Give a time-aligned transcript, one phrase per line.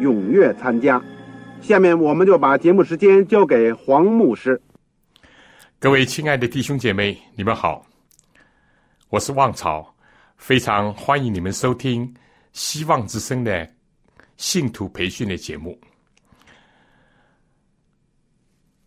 [0.00, 1.02] 踊跃参加。
[1.60, 4.60] 下面我们就把节目时间交给黄牧师。
[5.78, 7.84] 各位亲爱的弟兄姐妹，你们好，
[9.08, 9.94] 我是旺草，
[10.36, 12.12] 非常欢迎你们收听
[12.52, 13.68] 希望之声的
[14.36, 15.78] 信徒培训的节目。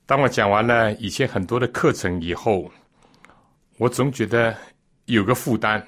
[0.05, 2.71] 当我讲完了以前很多的课程以后。
[3.77, 4.55] 我总觉得
[5.05, 5.83] 有个负担，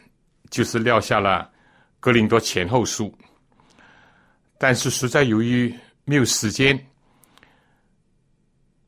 [0.49, 1.47] 就是撂下了
[1.99, 3.05] 《格林多前后书》，
[4.57, 5.73] 但是实在由于
[6.05, 6.77] 没有时间，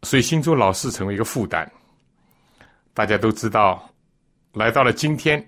[0.03, 1.69] 所以心中老是成为一个负担。
[2.94, 3.89] 大家都知道，
[4.53, 5.45] 来到了今天，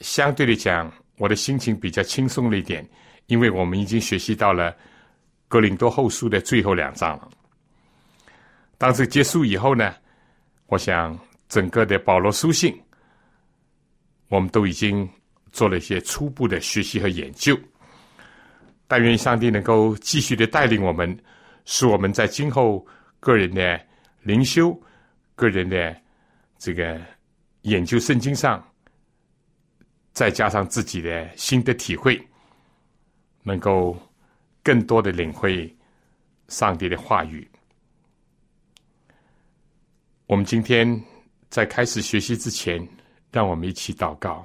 [0.00, 2.88] 相对的讲，我的心情比较轻松了一点，
[3.26, 4.72] 因为我们已经学习到了
[5.48, 7.30] 《格林多后书》的最后两章了。
[8.76, 9.94] 当这结束以后呢，
[10.66, 11.18] 我想。
[11.48, 12.78] 整个的保罗书信，
[14.28, 15.08] 我们都已经
[15.50, 17.58] 做了一些初步的学习和研究。
[18.88, 21.16] 但愿上帝能够继续的带领我们，
[21.64, 22.84] 使我们在今后
[23.20, 23.80] 个人的
[24.22, 24.76] 灵修、
[25.36, 25.96] 个人的
[26.58, 27.00] 这个
[27.62, 28.60] 研究圣经上，
[30.12, 32.20] 再加上自己的新的体会，
[33.44, 33.96] 能够
[34.64, 35.72] 更多的领会
[36.48, 37.48] 上帝的话语。
[40.26, 41.00] 我们今天。
[41.50, 42.86] 在开始学习之前，
[43.32, 44.44] 让我们一起祷告。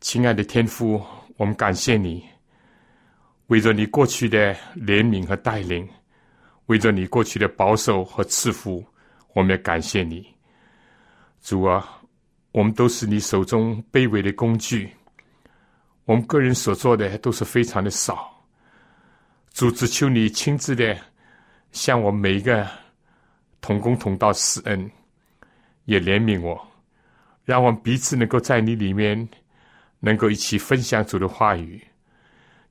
[0.00, 1.04] 亲爱的天父，
[1.36, 2.24] 我们感谢你，
[3.46, 5.88] 为着你过去的怜悯和带领，
[6.66, 8.84] 为着你过去的保守和赐福，
[9.34, 10.26] 我们也感谢你。
[11.40, 12.00] 主啊，
[12.52, 14.90] 我们都是你手中卑微的工具，
[16.04, 18.30] 我们个人所做的都是非常的少。
[19.52, 20.96] 主，只求你亲自的
[21.72, 22.66] 向我们每一个。
[23.64, 24.90] 同工同道施恩，
[25.84, 26.60] 也怜悯我，
[27.44, 29.28] 让我们彼此能够在你里面，
[30.04, 31.80] 能够一起分享主的话语。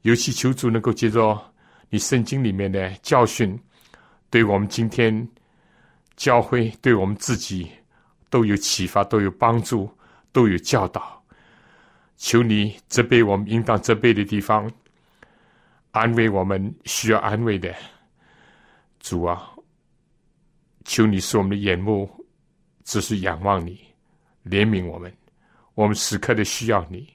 [0.02, 1.40] 尤其求主能够接着
[1.90, 3.58] 你圣经里面的教训，
[4.30, 5.28] 对我们今天
[6.18, 7.72] 教会，对我们自己
[8.30, 9.90] 都有启发，都有帮助，
[10.32, 11.24] 都有教导。
[12.18, 14.70] 求你责备我们应当责备的地方，
[15.92, 17.74] 安慰我们需要安慰的
[19.00, 19.50] 主啊。
[20.84, 22.10] 求你使我们的眼目
[22.84, 23.80] 只是仰望你，
[24.44, 25.14] 怜悯我们，
[25.76, 27.08] 我们时刻的需要你。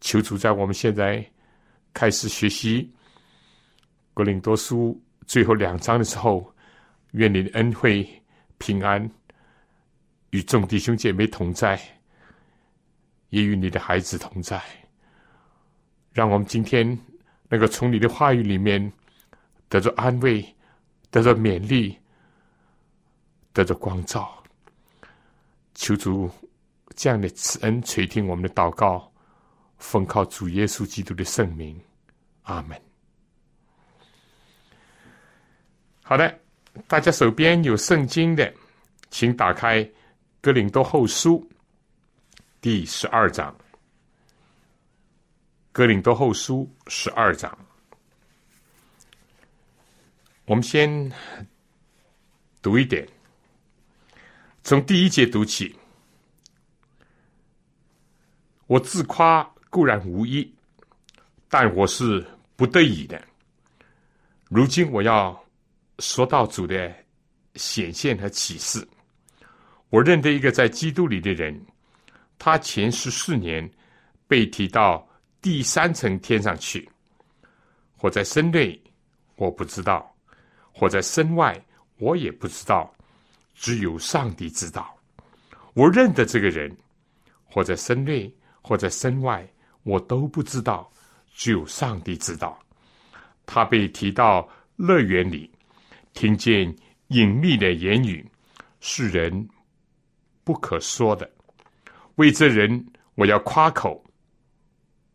[0.00, 1.24] 求主在我们现在
[1.92, 2.82] 开始学习
[4.14, 6.52] 《格林多书》最后两章的时候，
[7.12, 8.08] 愿你的恩惠
[8.58, 9.10] 平安
[10.30, 11.80] 与众弟兄姐妹同在，
[13.30, 14.62] 也与你的孩子同在。
[16.12, 16.86] 让我们今天
[17.48, 18.92] 能够从你的话语里面
[19.68, 20.44] 得着安慰，
[21.10, 21.98] 得着勉励。
[23.52, 24.44] 得着光照，
[25.74, 26.30] 求主
[26.94, 29.10] 这样的慈恩垂听我们的祷告，
[29.78, 31.80] 奉靠主耶稣基督的圣名，
[32.42, 32.80] 阿门。
[36.02, 36.40] 好的，
[36.86, 38.52] 大家手边有圣经的，
[39.10, 39.82] 请打开
[40.40, 41.46] 《哥林多后书》
[42.60, 43.52] 第十二章，
[45.72, 47.56] 《哥林多后书》十二章，
[50.44, 51.12] 我们先
[52.62, 53.06] 读一点。
[54.62, 55.76] 从第一节读起，
[58.66, 60.50] 我自夸固然无益，
[61.50, 62.26] 但我是
[62.56, 63.22] 不得已的。
[64.48, 65.38] 如今我要
[65.98, 66.90] 说到主的
[67.56, 68.88] 显现和启示。
[69.90, 71.60] 我认得一个在基督里的人，
[72.38, 73.70] 他前十四年
[74.26, 75.06] 被提到
[75.42, 76.88] 第三层天上去，
[77.98, 78.82] 或在身内，
[79.34, 80.00] 我不知道；
[80.72, 81.54] 或在身外，
[81.98, 82.90] 我也不知道。
[83.54, 84.98] 只有上帝知道，
[85.74, 86.74] 我认得这个人，
[87.44, 89.46] 或在身内，或在身外，
[89.86, 90.90] 我都不知道，
[91.32, 92.58] 只有上帝知道。
[93.46, 95.48] 他被提到乐园里，
[96.12, 96.74] 听见
[97.06, 98.28] 隐秘的言语，
[98.80, 99.48] 是人
[100.42, 101.30] 不可说的。
[102.16, 102.84] 为这人，
[103.14, 104.02] 我要夸口；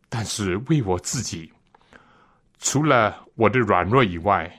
[0.08, 1.52] 但是为我自己，
[2.58, 4.50] 除了我的软弱以外，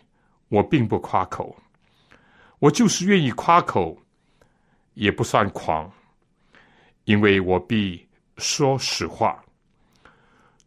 [0.49, 1.57] 我并不夸口。
[2.59, 3.99] 我就是愿意夸口，
[4.93, 5.91] 也不算狂，
[7.05, 8.07] 因为我必
[8.37, 9.43] 说实话。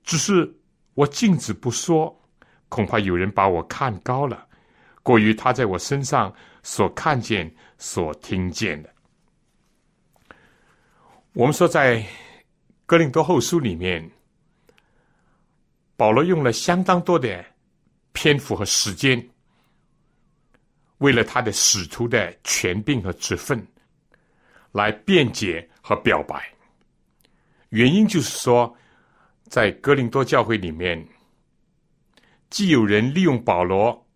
[0.07, 0.51] 只是
[0.95, 2.19] 我禁止不说。
[2.69, 4.45] 恐怕有人把我看高了，
[5.01, 7.49] 过于他在我身上所看见、
[7.79, 8.93] 所听见的。
[11.33, 12.05] 我们说，在
[12.87, 14.11] 哥林多后书里面，
[15.97, 17.45] 保罗用了相当多的
[18.11, 19.25] 篇幅和时间，
[20.99, 23.65] 为了他的使徒的权柄和职分，
[24.73, 26.53] 来辩解和表白。
[27.69, 28.77] 原因就是说，
[29.49, 31.07] 在哥林多教会里面。
[32.49, 34.07] 既有人利用保罗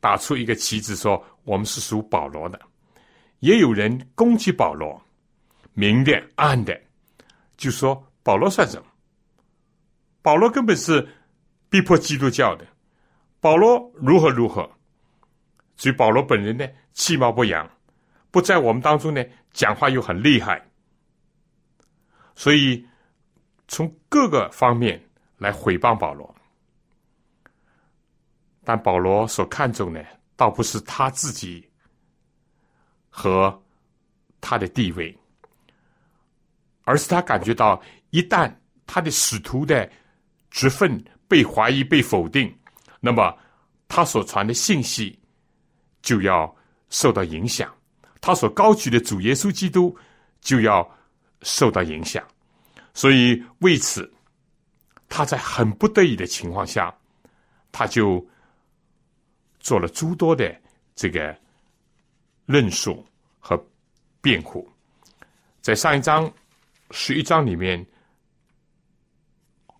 [0.00, 2.58] 打出一个旗子，说我们是属保罗的；
[3.38, 5.00] 也有人攻击保罗，
[5.72, 6.78] 明的暗的，
[7.56, 8.86] 就说保罗算什么？
[10.22, 11.08] 保罗根本是
[11.70, 12.66] 逼迫基督教的，
[13.38, 14.68] 保罗如何如何？
[15.76, 17.70] 所以保罗本人呢，其貌不扬，
[18.32, 20.60] 不在我们当中呢，讲话又很厉害，
[22.34, 22.84] 所以
[23.68, 25.02] 从各个方面
[25.38, 26.34] 来毁谤保罗。
[28.64, 30.06] 但保罗所看重的，
[30.36, 31.68] 倒不是他自己
[33.10, 33.60] 和
[34.40, 35.16] 他的地位，
[36.84, 38.54] 而是他感觉到，一旦
[38.86, 39.90] 他的使徒的
[40.48, 42.56] 职分被怀疑、被否定，
[43.00, 43.36] 那么
[43.88, 45.18] 他所传的信息
[46.02, 46.54] 就要
[46.88, 47.74] 受到影响，
[48.20, 49.96] 他所高举的主耶稣基督
[50.40, 50.88] 就要
[51.40, 52.24] 受到影响。
[52.94, 54.12] 所以为此，
[55.08, 56.94] 他在很不得已的情况下，
[57.70, 58.24] 他就。
[59.64, 60.60] 做了诸多的
[60.96, 61.38] 这个
[62.46, 63.06] 论述
[63.38, 63.56] 和
[64.20, 64.68] 辩护，
[65.60, 66.28] 在上一章
[66.90, 67.86] 十一章里面，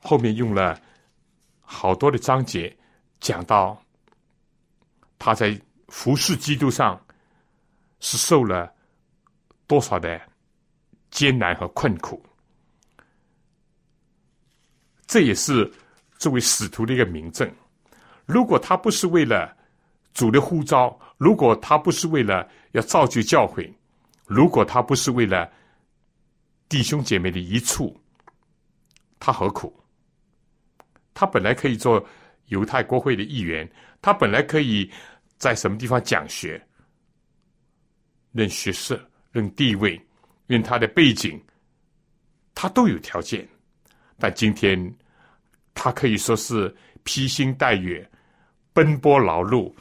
[0.01, 0.81] 后面用了
[1.61, 2.73] 好多的章节
[3.19, 3.77] 讲到
[5.19, 7.05] 他在服侍基督上
[7.99, 8.73] 是受了
[9.67, 10.21] 多少的
[11.11, 12.25] 艰难和困苦，
[15.13, 15.71] 这也是
[16.17, 17.47] 作为使徒的一个明证。
[18.25, 19.55] 如果他不是为了
[20.15, 23.71] 主的呼召，如果他不是为了要造就教会，
[24.25, 25.53] 如果他不是为了
[26.67, 27.95] 弟兄姐妹的一处，
[29.21, 29.79] 他何苦？
[31.13, 32.03] 他本来可以做
[32.47, 33.71] 犹太国会的议员，
[34.01, 34.91] 他本来可以
[35.37, 36.59] 在什么地方讲学，
[38.31, 38.99] 论学识、
[39.31, 40.01] 论地位、
[40.47, 41.39] 论他的背景，
[42.55, 43.47] 他都有条件。
[44.19, 44.97] 但今天
[45.75, 48.09] 他可以说是披星戴月，
[48.73, 49.73] 奔波劳碌。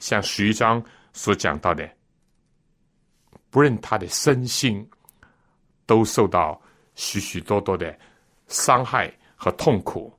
[0.00, 0.80] 像徐章
[1.12, 1.90] 所讲到的，
[3.50, 4.88] 不论他的身心
[5.86, 6.60] 都受到
[6.94, 7.98] 许许多多的
[8.46, 10.16] 伤害和痛苦，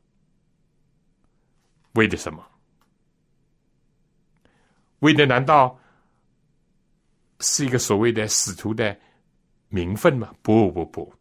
[1.94, 2.46] 为的什么？
[5.00, 5.80] 为的难道
[7.40, 8.98] 是一个所谓的使徒的
[9.70, 10.34] 名分吗？
[10.42, 11.14] 不不不。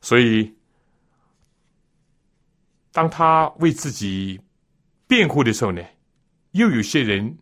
[0.00, 0.50] 所以，
[2.94, 4.40] 当他为自己
[5.08, 5.82] 辩护的时候呢？
[6.52, 7.36] 又有些人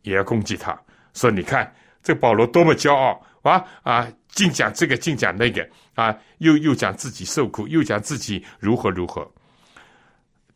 [0.00, 0.74] 也要攻击他，
[1.12, 1.70] 说：“你看
[2.02, 4.10] 这保罗多么骄傲啊啊！
[4.28, 6.18] 净讲这个，净讲那个啊！
[6.38, 9.30] 又又讲自己受苦，又讲自己如何如何。”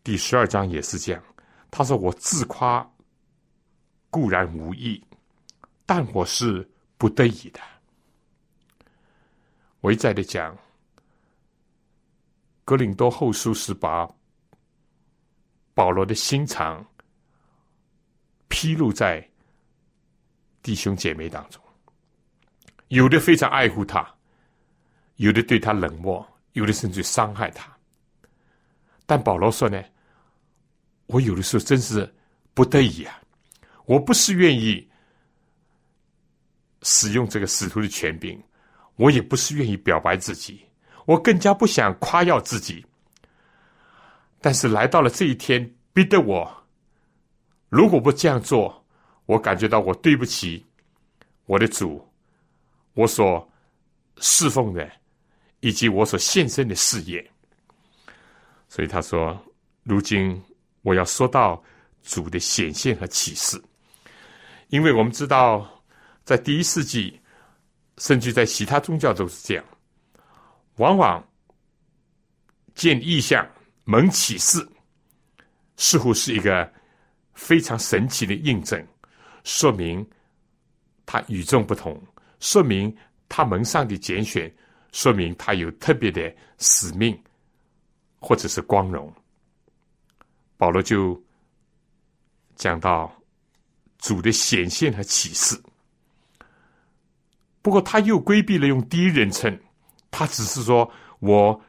[0.03, 1.23] 第十二章也是这样，
[1.71, 2.91] 他说：“我自夸
[4.09, 5.05] 固然无益，
[5.85, 7.61] 但我是不得已的。”
[9.83, 10.57] 我一再的讲，
[12.65, 14.09] 格林多后书是把
[15.81, 16.87] 保罗的心肠。
[18.49, 19.27] 披露在
[20.61, 21.63] 弟兄姐妹当中，
[22.89, 24.07] 有的非常爱护他，
[25.17, 27.75] 有的对他冷漠，有的甚至伤害他。
[29.07, 29.83] 但保罗说呢
[31.07, 32.15] ：“我有的时候真是
[32.53, 33.19] 不得已啊，
[33.87, 34.87] 我不是愿意
[36.83, 38.39] 使用这个使徒的权柄，
[38.97, 40.61] 我也不是愿意表白自己，
[41.07, 42.85] 我更加不想夸耀自己。
[44.41, 46.51] 但是来到了这一天，逼得我。”
[47.69, 48.85] 如果不这样做，
[49.27, 50.67] 我感觉到我对不起
[51.47, 52.05] 我的主，
[52.95, 53.49] 我所
[54.19, 54.91] 侍奉的，
[55.61, 57.31] 以及我所献身的事业。
[58.69, 59.41] 所以他说
[59.85, 60.43] ：“如今
[60.83, 61.63] 我要说到
[62.03, 63.63] 主的显现和启示，
[64.69, 65.69] 因为我们知道，
[66.25, 67.21] 在第一世纪，
[67.99, 69.65] 甚至在其他宗教都是这样，
[70.77, 71.25] 往往
[72.75, 73.49] 见异象、
[73.85, 74.67] 蒙启示，
[75.77, 76.71] 似乎是一个
[77.35, 78.87] 非常神奇的印证，
[79.45, 80.09] 说明
[81.05, 82.01] 他与众不同，
[82.39, 82.95] 说明
[83.29, 84.53] 他蒙上的拣选，
[84.93, 87.21] 说明他有特别的使命
[88.21, 89.13] 或者是光荣。
[90.57, 91.21] 保罗就
[92.55, 93.13] 讲到
[93.99, 95.61] 主的显现和启示，
[97.63, 99.59] 不过他又规避了用第一人称，
[100.11, 101.61] 他只是说我。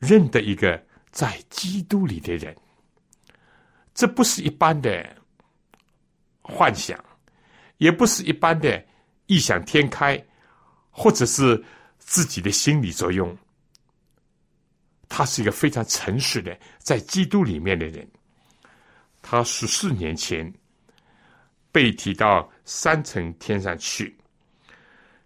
[0.00, 2.56] 认得一个在基督里的人，
[3.94, 5.16] 这不是一般的
[6.40, 6.98] 幻想，
[7.78, 8.84] 也不是一般的
[9.26, 10.22] 异想天开，
[10.90, 11.62] 或者是
[11.98, 13.36] 自己的心理作用。
[15.08, 18.08] 他是一个非常诚实的在基督里面的人。
[19.20, 20.52] 他十四年前
[21.72, 24.16] 被提到三层天上去，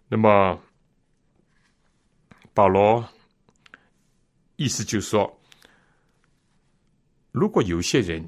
[0.07, 0.59] 那么
[2.53, 3.07] 保罗。
[4.57, 5.41] 意思就是说，
[7.35, 8.25] 如果有些人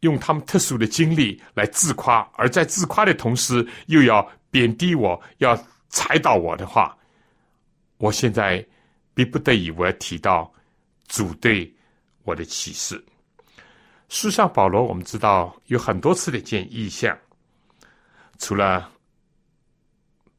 [0.00, 5.56] 用他们特殊的经历来自夸，而在自夸的同时又要贬低我、要
[5.88, 6.98] 踩倒我的话，
[7.98, 8.66] 我现在
[9.14, 10.52] 逼不得已，我要提到
[11.06, 11.72] 主对
[12.24, 13.02] 我的启示。
[14.08, 17.16] 书上保罗，我们知道有很多次的见异象，
[18.38, 18.90] 除了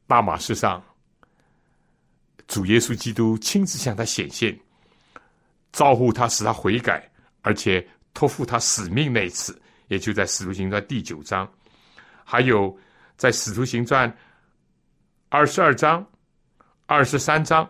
[0.07, 0.83] 大马士上。
[2.47, 4.55] 主耶稣基督亲自向他显现，
[5.75, 7.05] 招呼他，使他悔改，
[7.41, 11.45] 而且托付他使命那一次，也就在《使徒行传》第九章；
[12.23, 12.75] 还有
[13.17, 14.09] 在《使徒行传》
[15.27, 16.07] 二十二章、
[16.85, 17.69] 二十三章，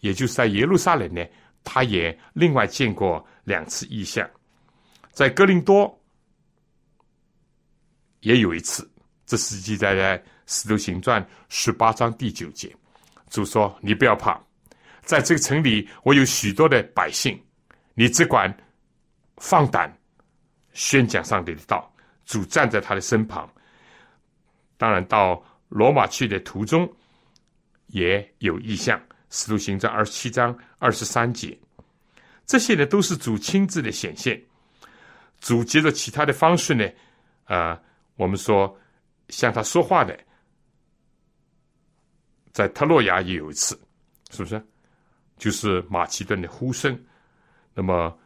[0.00, 1.22] 也就是在耶路撒冷呢，
[1.62, 4.26] 他也另外见过两次异象。
[5.10, 6.02] 在哥林多
[8.20, 8.90] 也有一次，
[9.26, 12.74] 这是记载在《使徒行传》十八章第九节。
[13.28, 14.40] 主说：“你不要怕，
[15.02, 17.38] 在这个城里，我有许多的百姓，
[17.94, 18.52] 你只管
[19.36, 19.92] 放胆
[20.72, 21.88] 宣讲上帝的道。”
[22.24, 23.52] 主站在他的身旁。
[24.78, 26.90] 当然，到罗马去的途中
[27.88, 28.96] 也有意象，
[29.28, 31.58] 《使徒行传》二十七章二十三节，
[32.46, 34.40] 这些呢都是主亲自的显现。
[35.40, 36.88] 主借着其他的方式呢，
[37.44, 37.78] 啊，
[38.14, 38.74] 我们说
[39.28, 40.16] 向他说话的。
[42.52, 43.78] 在特洛亚也有一次，
[44.30, 44.64] 是不是？
[45.42, 46.96] 就是马其顿的呼声。
[47.74, 48.16] 那么，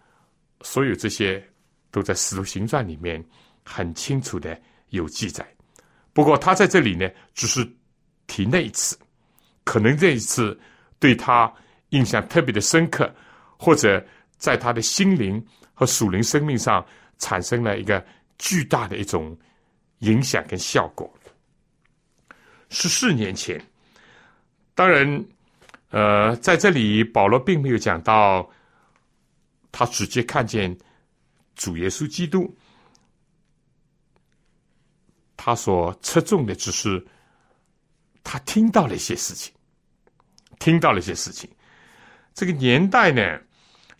[0.61, 1.43] 所有这些
[1.91, 3.25] 都在《使徒行传》里面
[3.65, 5.43] 很清楚的有记载。
[6.13, 7.67] 不过他在这里呢，只是
[8.27, 8.99] 提那一次，
[9.65, 10.61] 可能这一次
[10.99, 11.51] 对他
[11.89, 13.11] 印象特别的深刻，
[13.57, 14.07] 或者
[14.37, 15.43] 在他的心灵
[15.73, 18.05] 和属灵生命上产生了一个
[18.37, 19.35] 巨大的一种
[20.01, 21.11] 影响跟效果。
[22.69, 23.59] 十四年前。
[24.75, 25.25] 当然，
[25.91, 28.49] 呃，在这里保罗并没有讲到
[29.71, 30.77] 他直接看见
[31.55, 32.55] 主耶稣基督，
[35.37, 37.05] 他所侧重的只是
[38.25, 39.55] 他听到了一些事情，
[40.59, 41.49] 听到了一些事情。
[42.35, 43.41] 这个年代呢，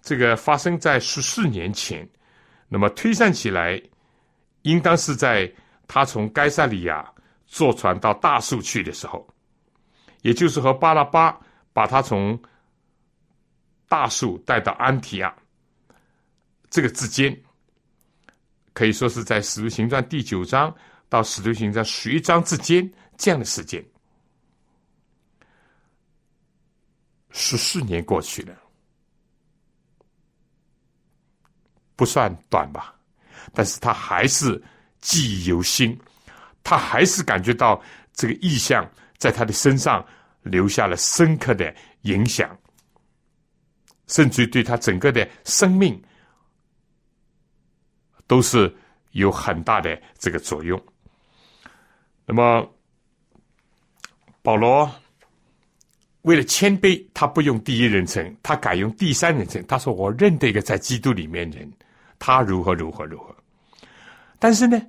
[0.03, 2.07] 这个发生在十四年前，
[2.69, 3.81] 那么推算起来，
[4.63, 5.51] 应当是在
[5.87, 7.11] 他从该萨利亚
[7.47, 9.27] 坐船到大树去的时候。
[10.23, 11.41] 也就是和巴拉巴
[11.77, 12.41] 把他从
[13.87, 15.37] 大树带到安提亚，
[16.71, 17.39] 这个之间
[18.73, 20.75] 可以说是在《使徒行传》第九章
[21.11, 23.85] 到《使徒行传》十一章之间这样的时间，
[27.29, 28.57] 十四年过去了，
[31.95, 32.99] 不算短吧？
[33.53, 34.65] 但是他还是
[35.03, 36.01] 记忆犹新，
[36.65, 37.79] 他还是感觉到
[38.15, 40.03] 这个意象在他的身上。
[40.47, 42.57] 留下了深刻的影响，
[44.07, 46.01] 甚至于对他整个的生命
[48.27, 48.75] 都是
[49.11, 50.81] 有很大的这个作用。
[52.25, 52.69] 那么，
[54.43, 54.91] 保罗
[56.23, 59.65] 为了谦卑，他不用第一人称，他改用第三人称。
[59.67, 61.73] 他说：“我认得一个在基督里面人，
[62.19, 63.35] 他如何如何如何。”
[64.39, 64.81] 但是呢，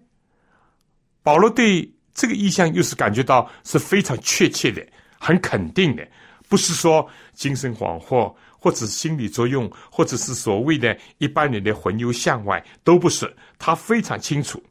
[1.21, 4.85] 保罗对这个意向又是感觉到是非常确切的。
[5.19, 6.07] 很肯定的，
[6.47, 13.35] 不是说精神恍惚，或者心理作用，或者是所谓的一般人的魂游向外，都不是。
[13.57, 14.61] 他非常清楚。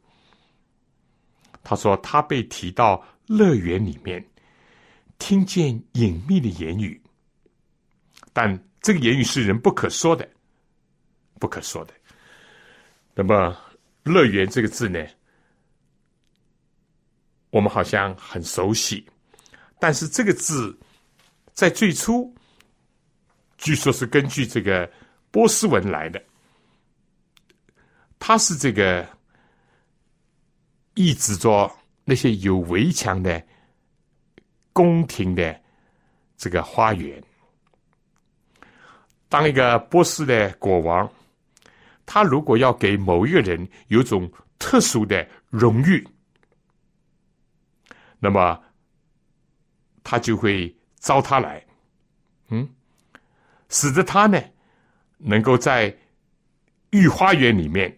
[1.63, 4.25] 他说他被提到乐园里面，
[5.19, 7.01] 听见隐秘的言语，
[8.31, 10.27] 但这个言语是人不可说的，
[11.39, 11.93] 不可说的。
[13.13, 13.57] 那么
[14.03, 15.05] “乐园”这个字呢，
[17.49, 19.05] 我们好像很熟悉。
[19.79, 20.77] 但是这个字，
[21.53, 22.33] 在最初
[23.57, 24.89] 据说是根据这个
[25.31, 26.23] 波斯文来的，
[28.19, 29.07] 它是这个
[30.95, 31.71] 抑制着
[32.03, 33.41] 那些有围墙的
[34.73, 35.59] 宫廷的
[36.37, 37.23] 这个花园。
[39.29, 41.11] 当一个波斯的国王，
[42.05, 46.07] 他如果要给某一个人有种特殊的荣誉，
[48.19, 48.63] 那么
[50.09, 51.61] 他就会招他来，
[52.47, 52.65] 嗯，
[53.67, 54.41] 使得他呢
[55.17, 55.93] 能够在
[56.91, 57.93] 御花园里面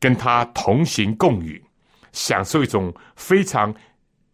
[0.00, 1.64] 跟他同行共语，
[2.10, 3.72] 享受一种非常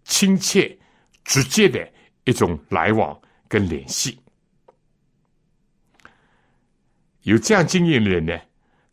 [0.04, 0.75] 亲切、
[1.22, 1.87] 直接的
[2.25, 4.18] 一种来往跟联系。
[7.25, 8.40] 有这样经验的人呢，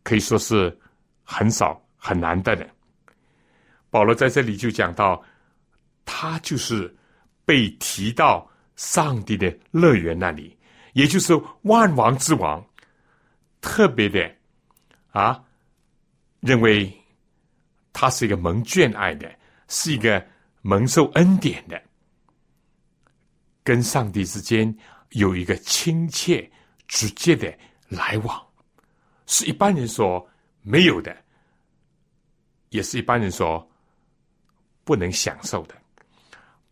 [0.03, 0.77] 可以说是
[1.23, 2.69] 很少很难得的。
[3.89, 5.23] 保罗在这里就讲到，
[6.03, 6.93] 他就是
[7.47, 10.57] 被提到上帝的乐园那里，
[10.91, 12.61] 也就是万王之王，
[13.61, 14.29] 特别的
[15.11, 15.41] 啊，
[16.41, 16.91] 认为
[17.93, 19.33] 他是一个蒙眷爱的，
[19.69, 20.27] 是一个
[20.61, 21.81] 蒙受恩典的，
[23.63, 24.77] 跟上帝之间
[25.11, 26.51] 有一个亲切
[26.85, 27.57] 直接的。
[27.89, 28.45] 来往
[29.27, 30.29] 是一般人所
[30.61, 31.15] 没有的，
[32.67, 33.65] 也是一般人所
[34.83, 35.76] 不能享受的。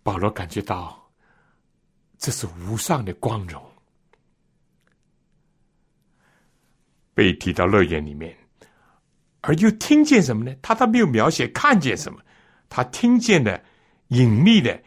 [0.06, 1.12] 保罗感觉到
[2.20, 3.60] 这是无上的光荣，
[7.16, 8.38] 被提到乐园里面，
[9.42, 10.56] 而又听见什么呢？
[10.62, 12.22] 他他没有描写看见什么，
[12.70, 13.60] 他听见的
[14.10, 14.80] 隐秘的，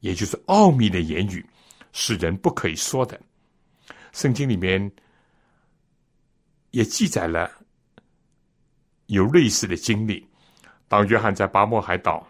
[0.00, 1.48] 也就是奥秘的言语，
[1.92, 3.18] 是人不可以说的。
[4.12, 4.92] 圣经里面。
[6.72, 7.52] 也记载了
[9.08, 10.26] 有类似的经历。
[10.88, 12.26] 当约翰在巴莫海岛，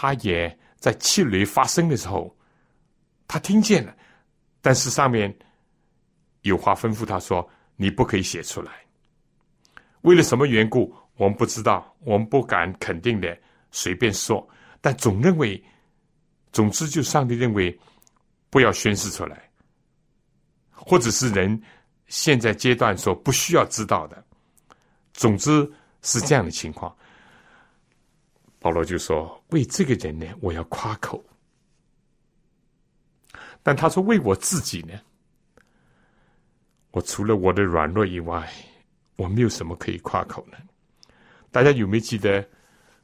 [0.00, 2.34] 他也在气雷发生的时候，
[3.28, 3.94] 他听见了，
[4.62, 5.30] 但是上面
[6.40, 8.72] 有话吩咐他说：“你不可以写出来。”
[10.00, 13.38] 为了什么缘故，我们不知道，我们不敢肯定的
[13.70, 14.48] 随便说，
[14.80, 15.62] 但总认为，
[16.50, 17.78] 总之就上帝认为
[18.48, 19.50] 不要宣示出来，
[20.70, 21.62] 或者是人。
[22.06, 24.24] 现在阶段所不需要知道的，
[25.12, 25.70] 总之
[26.00, 26.96] 是这样的情况。
[28.60, 31.24] 保罗就说：“为这个人呢，我要夸口。”
[33.64, 35.00] 但他说：“为我自己呢，
[36.92, 38.48] 我除了我的软弱以外，
[39.16, 40.56] 我没有什么可以夸口呢。”
[41.50, 42.40] 大家有没有记得《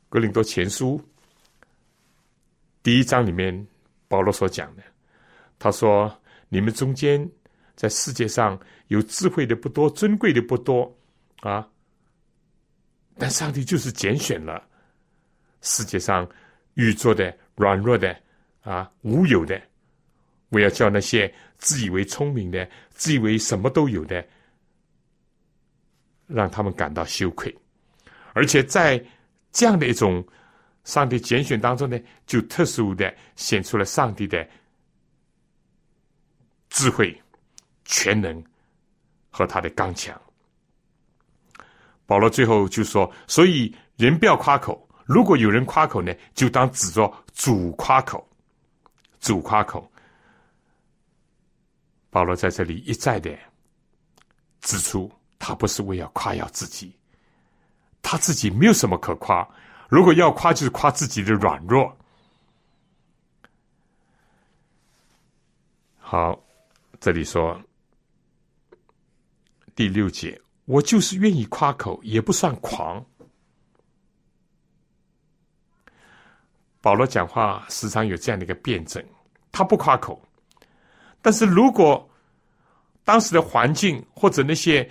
[0.09, 1.01] 格林多前书》
[2.85, 3.67] 第一章里面
[4.07, 4.83] 保罗所讲的？
[5.59, 6.17] 他说
[6.49, 7.29] ：“你们中间。”
[7.77, 10.91] 在世界上有智慧的不多，尊贵的不多，
[11.41, 11.69] 啊！
[13.19, 14.67] 但上帝就是拣选了
[15.67, 16.25] 世界上
[16.75, 18.17] 愚拙的、软弱的、
[18.63, 19.61] 啊无有的，
[20.51, 24.25] 我要叫那些自以为聪明的、自以为什么都有的，
[26.29, 27.53] 让他们感到羞愧。
[28.33, 29.05] 而且在
[29.51, 30.25] 这样的一种
[30.85, 34.49] 上帝拣选当中呢，就特殊的显出了上帝的
[36.71, 37.21] 智慧。
[37.89, 38.45] 全能
[39.31, 40.21] 和他的刚强，
[42.05, 48.29] 保罗最后就说：“所以人不要夸口，如果有人夸口呢，就当指着主夸口，
[49.21, 49.91] 主夸口。”
[52.11, 53.31] 保罗在这里一再的
[54.61, 56.93] 指出，他不是为了夸耀自己，
[58.03, 59.47] 他自己没有什么可夸，
[59.89, 61.97] 如果要夸，就是夸自己的软弱。
[65.99, 66.39] 好，
[67.01, 67.61] 这里说。
[69.75, 73.05] 第六节，我就是愿意夸口，也不算狂。
[76.87, 79.05] 保罗讲话时常有这样的一个辩证，
[79.51, 80.23] 他不夸口，
[81.21, 82.09] 但是如果
[83.03, 84.89] 当时的环境或者那些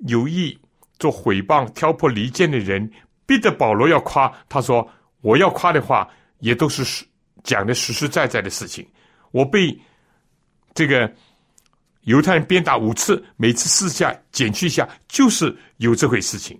[0.00, 0.58] 有意
[0.98, 2.86] 做诽谤、挑拨离间的人
[3.24, 4.86] 逼着保罗要夸，他说
[5.22, 6.06] ：“我要夸的话，
[6.40, 7.06] 也都是实
[7.42, 8.86] 讲的实实在在的事情。
[9.30, 9.74] 我被
[10.74, 11.10] 这个。”
[12.04, 16.58] 犹太人鞭打五次，每次四下减去一下，就是有这回事情，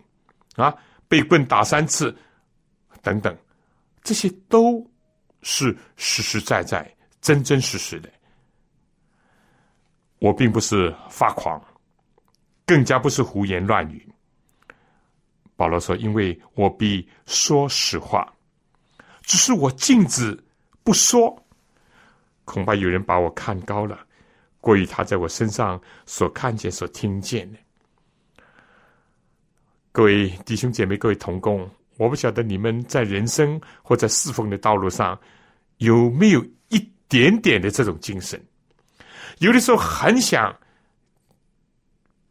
[0.54, 0.72] 啊，
[1.08, 2.14] 被棍打三次，
[3.02, 3.34] 等等，
[4.02, 4.84] 这些都
[5.42, 6.88] 是实实在在、
[7.20, 8.10] 真真实实的。
[10.18, 11.62] 我并不是发狂，
[12.66, 14.06] 更加不是胡言乱语。
[15.56, 18.32] 保罗说：“因为我必说实话，
[19.22, 20.38] 只是我禁止
[20.82, 21.42] 不说，
[22.44, 24.06] 恐怕有人把我看高了。”
[24.62, 27.58] 过于他在我身上所看见、所听见的，
[29.90, 31.66] 各位弟兄姐妹、各位同工，
[32.00, 35.20] 我不晓得你们在人生或在侍奉的道路上
[35.76, 36.78] 有没有一
[37.10, 38.42] 点点的这种精神。
[39.40, 40.58] 有的时候很想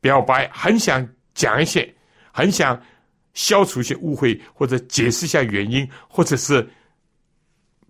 [0.01, 1.87] 表白，很想讲一些，
[2.31, 2.81] 很想
[3.35, 6.67] 消除一些误会，或者解释一下原因，或者是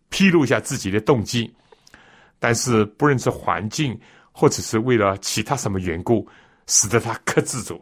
[0.09, 1.49] 披露一下自己的动机。
[2.39, 3.97] 但是，不论是环境，
[4.33, 6.27] 或者是为了其他什么缘故，
[6.67, 7.81] 使得他克制住，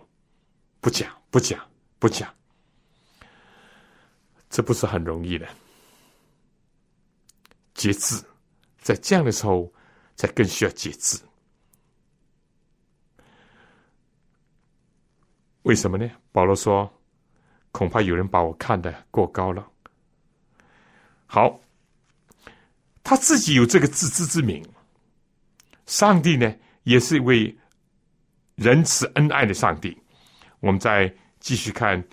[0.81, 1.59] 不讲，不讲，
[1.97, 2.31] 不讲，
[4.49, 5.47] 这不是很容易的。
[7.73, 8.23] 节制，
[8.79, 9.71] 在这样的时候，
[10.15, 11.19] 才更需要节制。
[15.63, 16.09] 为什么呢？
[16.31, 16.91] 保罗说
[17.71, 19.67] ：“恐怕有人把我看得过高了。”
[21.27, 21.59] 好。
[23.09, 24.61] 他自己有这个自知之明，
[25.85, 27.57] 上帝呢也是一位
[28.55, 29.97] 仁慈恩爱的上帝。
[30.59, 32.05] 我们再继续看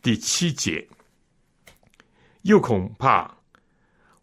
[0.00, 0.88] 第七节，
[2.42, 3.34] 又恐怕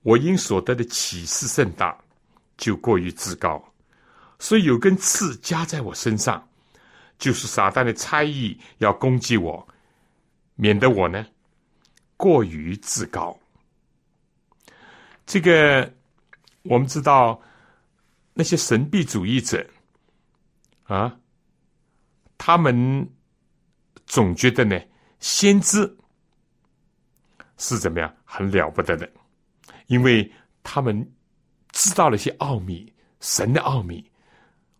[0.02, 1.98] 我因所得的启示甚大，
[2.58, 3.64] 就过于自高，
[4.40, 6.48] 所以有根刺加在我身上，
[7.18, 9.68] 就是撒旦的猜疑要攻击我，
[10.56, 11.26] 免得我呢
[12.18, 13.38] 过于自高。
[15.26, 15.92] 这个。
[16.64, 17.42] 我们知道
[18.34, 19.66] 那些神秘主义者
[20.84, 21.18] 啊，
[22.38, 23.10] 他们
[24.06, 24.78] 总觉得呢，
[25.22, 25.98] 先知
[27.60, 29.08] 是怎么样很了不得的，
[29.86, 30.32] 因为
[30.63, 31.08] 他们
[31.72, 34.04] 知道了一些奥秘，神的奥秘，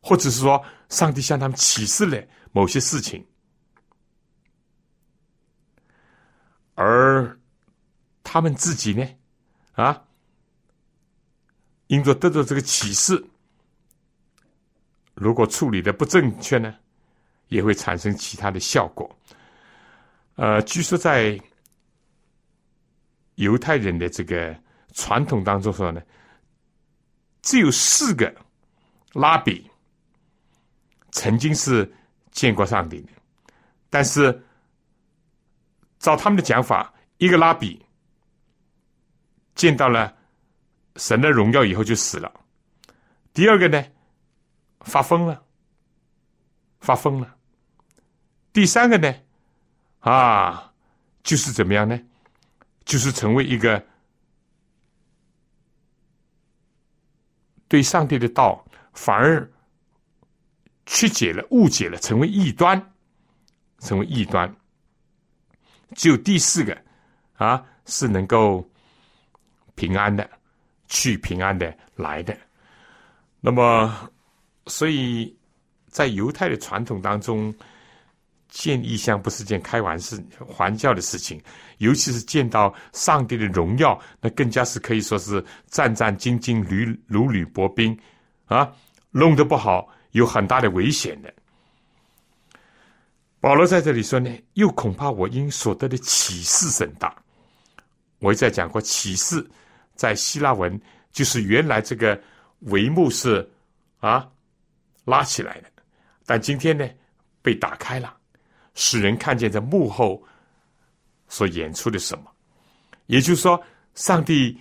[0.02, 2.20] 或者是说上帝向他们启示了
[2.52, 3.24] 某些事情，
[6.74, 7.40] 而
[8.24, 9.08] 他们自己呢，
[9.74, 10.04] 啊。
[11.88, 13.20] 因着得到这个启示，
[15.16, 16.76] 如果处理的不正确呢，
[17.48, 19.10] 也会产生其他的效果。
[20.36, 21.36] 呃，据说在
[23.40, 24.56] 犹太人的这个
[24.94, 26.02] 传统当中说呢，
[27.42, 28.34] 只有四个
[29.14, 29.70] 拉比
[31.12, 31.92] 曾经是
[32.32, 33.10] 见过上帝的，
[33.90, 34.44] 但是
[36.00, 37.84] 照他们的讲法，一个拉比
[39.56, 40.16] 见到了。
[40.96, 42.30] 神的荣耀以后就死了。
[43.32, 43.82] 第二个呢，
[44.82, 45.42] 发疯了，
[46.82, 47.38] 发疯了。
[48.52, 49.16] 第三个呢，
[50.00, 50.74] 啊，
[51.24, 51.98] 就是怎么样呢？
[52.90, 53.86] 就是成为一个
[57.68, 59.48] 对上帝的道反而
[60.88, 62.82] 曲解了、误解了，成为异端，
[63.78, 64.52] 成为异端。
[65.96, 66.76] 只有第四个
[67.36, 68.68] 啊，是能够
[69.76, 70.28] 平安的。
[70.92, 72.36] 去平安的来的，
[73.42, 74.12] 那么，
[74.66, 75.38] 所以
[75.86, 77.54] 在犹太的传统当中，
[78.50, 80.18] 见异象不是件开玩笑、
[80.58, 81.42] 玩笑的事情，
[81.78, 87.98] 尤其是见到上帝的荣耀，那更加是可以说是战战兢兢、屡如履薄冰
[88.48, 88.70] 啊，
[89.12, 91.34] 弄得不好有很大的危险的。
[93.40, 97.16] 保罗在这里说呢，又恐怕我因所得的启示甚大，
[98.20, 99.50] 我再讲过启示。
[99.96, 100.80] 在希腊文，
[101.12, 102.18] 就是原来这个
[102.68, 103.46] 帷幕是
[104.00, 104.26] 啊
[105.04, 105.70] 拉起来的，
[106.26, 106.90] 但今天呢
[107.42, 108.16] 被打开了，
[108.82, 110.24] 使人看见在幕后
[111.28, 112.32] 所演出的什么。
[113.08, 113.62] 也就是说，
[113.94, 114.58] 上帝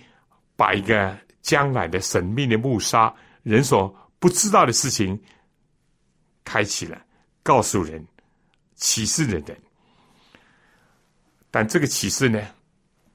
[0.57, 5.17] 把一个将来的神秘的幕杀，人所不知道的事情
[6.43, 7.01] 开启了，
[7.41, 8.05] 告诉人
[8.75, 9.55] 启示人的。
[11.49, 12.45] 但这个启示呢？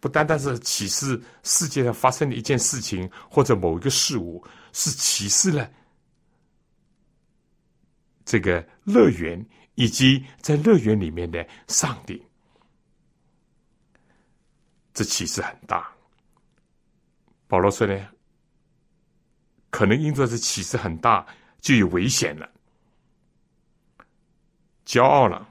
[0.00, 5.70] 不单单是启示世界上发生的一件事情或者某一个事物，是启示了
[8.24, 12.22] 这个乐园以及在乐园里面的上帝。
[14.92, 15.92] 这启示很大。
[17.46, 18.08] 保罗说呢，
[19.70, 21.26] 可能因着这启示很大，
[21.60, 22.48] 就有危险了，
[24.86, 25.48] 骄傲了，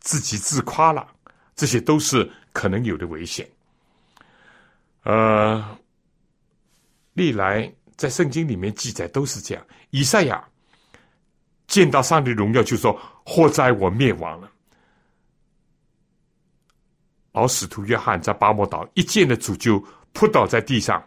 [0.00, 1.14] 自己自夸了。
[1.54, 3.48] 这些都是可能有的危险。
[5.02, 5.78] 呃，
[7.12, 9.66] 历来在圣经里面记载都是这样。
[9.90, 10.48] 以赛亚
[11.72, 12.92] 见到上帝荣耀，就说
[13.24, 14.52] ：“祸灾，我灭亡了。”
[17.32, 19.82] 而使徒约翰在巴莫岛一见的主，就
[20.12, 21.02] 扑倒在地上，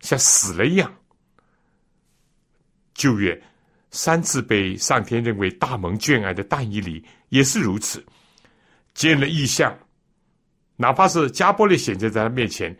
[0.00, 0.90] 像死了一样。
[2.94, 3.38] 旧约
[3.90, 8.02] 三次被上天认为大蒙眷爱的但以里也是如此。
[8.94, 9.78] 见了异象，
[10.76, 12.74] 哪怕是加波利显现在他面前，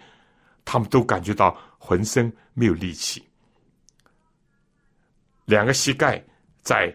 [0.64, 3.22] 他们都感觉到浑身没有力气，
[5.44, 6.24] 两个膝盖
[6.64, 6.92] 在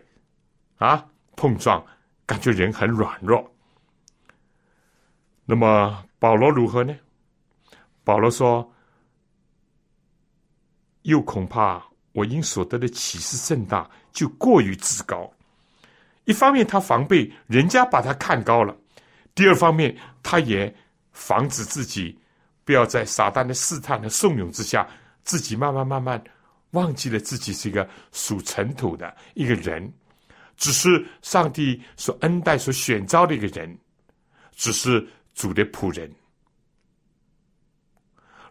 [0.78, 1.06] 啊
[1.38, 1.86] 碰撞，
[2.26, 3.50] 感觉人很软弱。
[5.46, 6.94] 那么保罗如何呢？
[8.04, 8.70] 保罗说
[11.04, 15.32] ：“又恐怕我因所得的启示甚大，就过于自高。
[16.26, 18.74] 一方面，他防备人家把他看高了；
[19.34, 20.76] 第二方面，他也
[21.12, 22.20] 防止自己
[22.66, 24.88] 不要在撒旦的试探和怂恿之下，
[25.24, 26.24] 自己慢慢慢慢
[26.72, 29.92] 忘记了自己是一个属尘土的一个人，
[30.56, 33.78] 只是上帝所恩待、所选召的一个人，
[34.56, 36.12] 只是主的仆人。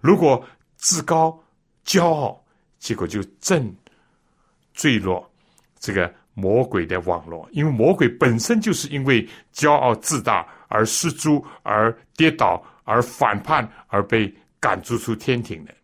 [0.01, 0.45] 如果
[0.77, 1.43] 自高、
[1.85, 2.45] 骄傲，
[2.79, 3.75] 结果就正
[4.73, 5.29] 坠落
[5.79, 15.75] 这个魔鬼的网络，因为魔鬼本身就是因为骄傲自大而失足、而跌倒、而反叛而被赶逐出天庭的。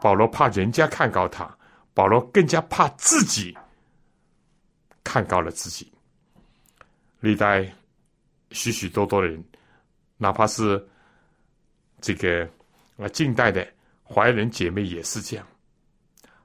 [0.00, 1.56] 保罗怕人家看高他，
[1.94, 3.56] 保罗更加怕自己
[5.04, 5.92] 看高了自己。
[7.20, 7.70] 历代
[8.50, 9.44] 许许多多的人，
[10.16, 10.88] 哪怕是
[12.00, 12.48] 这个。
[13.02, 13.66] 啊，近代的
[14.04, 15.46] 怀仁姐妹也是这样。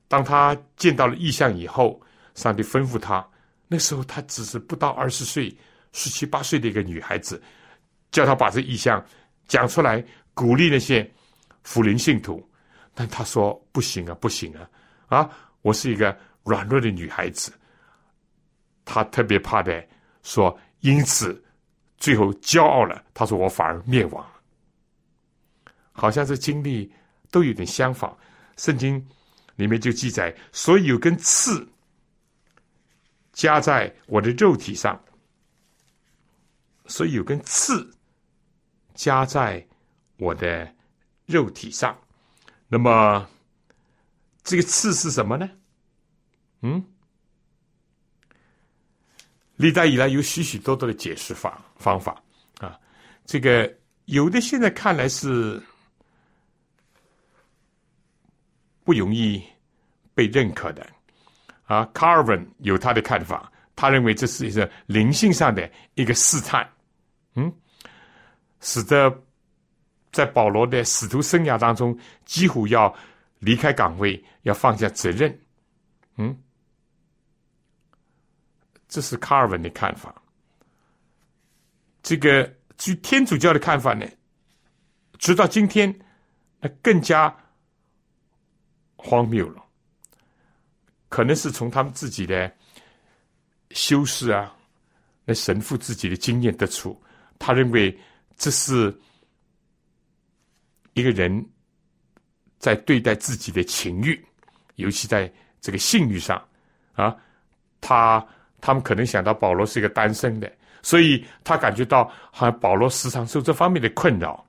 [0.07, 2.01] 当他见到了异象以后，
[2.33, 3.27] 上帝吩咐他，
[3.67, 5.53] 那时候他只是不到二十岁，
[5.91, 7.43] 十七八岁的一个女孩子，
[8.09, 9.05] 叫他把这异象
[9.49, 10.01] 讲出来，
[10.33, 11.11] 鼓励那些
[11.63, 12.41] 福临信徒。
[12.95, 14.69] 但他说不行啊，不行啊！
[15.07, 15.29] 啊，
[15.61, 17.53] 我是一个软弱的女孩子。
[18.85, 19.85] 她特别怕的
[20.23, 21.43] 说，因此
[21.97, 23.03] 最后骄傲了。
[23.13, 24.25] 她说我反而灭亡。
[25.91, 26.91] 好像这经历
[27.31, 28.17] 都有点相仿，
[28.55, 29.05] 圣经
[29.55, 31.67] 里面就记载，所以有根刺
[33.33, 34.97] 加在我的肉体上，
[36.85, 37.93] 所以有根刺
[38.93, 39.65] 加在
[40.17, 40.73] 我的
[41.25, 41.97] 肉体上。
[42.75, 43.25] 那么
[44.43, 45.49] 这个刺是什么呢？
[46.59, 46.85] 嗯，
[49.55, 52.21] 历代以来有许许多多的解释法方法
[52.59, 52.77] 啊，
[53.23, 53.73] 这个
[54.07, 55.63] 有的现在看来是。
[58.83, 59.41] 不容易
[60.13, 60.85] 被认可的
[61.63, 66.69] 啊，卡尔文有他的看法，他认为这是一个灵性上的一个试探，
[67.33, 67.51] 嗯，
[68.59, 69.09] 使得
[70.15, 72.95] 在保罗的使徒生涯当中，几乎要
[73.39, 75.37] 离开岗位，要放下责任，
[76.15, 76.41] 嗯，
[78.87, 80.15] 这是卡尔文的看法。
[82.01, 84.07] 这个据天主教的看法呢，
[85.17, 85.93] 直到今天，
[86.61, 87.35] 那更加。
[88.97, 89.63] 荒谬了，
[91.09, 92.51] 可能是从他们自己的
[93.69, 94.51] 修饰啊，
[95.25, 96.99] 那神父自己的经验得出，
[97.37, 97.95] 他认为
[98.35, 98.91] 这是
[100.95, 101.47] 一个人
[102.57, 104.19] 在对待自己的情欲，
[104.77, 105.31] 尤其在
[105.61, 106.43] 这个性欲上
[106.93, 107.15] 啊，
[107.79, 108.27] 他
[108.59, 114.43] 他们可能想到保罗是一个单身的，所以他感觉到好像保罗时常受这方面的困扰，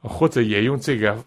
[0.00, 1.22] 或者也用这个。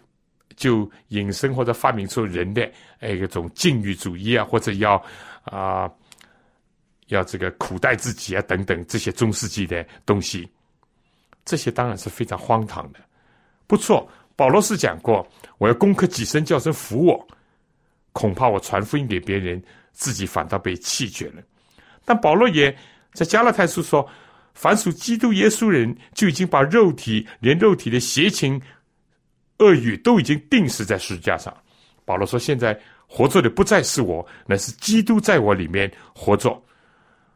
[0.56, 2.66] 就引申或者发明出人的
[3.00, 4.94] 哎一种禁欲主义啊，或者要
[5.44, 5.86] 啊
[7.08, 10.48] 要这个苦待自己啊等等这些中世纪的东西，
[11.44, 13.00] 这些当然是非常荒唐的。
[13.66, 15.26] 不错，保罗是讲过，
[15.58, 17.28] 我要攻克己身，叫声服我，
[18.12, 21.42] 恐怕我传福音给别人，自己反倒被弃绝了。
[22.04, 22.76] 但保罗也
[23.12, 24.08] 在加拉太书说，
[24.54, 28.60] 凡属基督耶稣人，就已经把肉体连肉体的邪情。
[29.58, 31.56] 恶语都已经定死在十字架上。
[32.04, 36.62] 保罗说：“现在活着的不再是我，乃是基督在我里面活着。”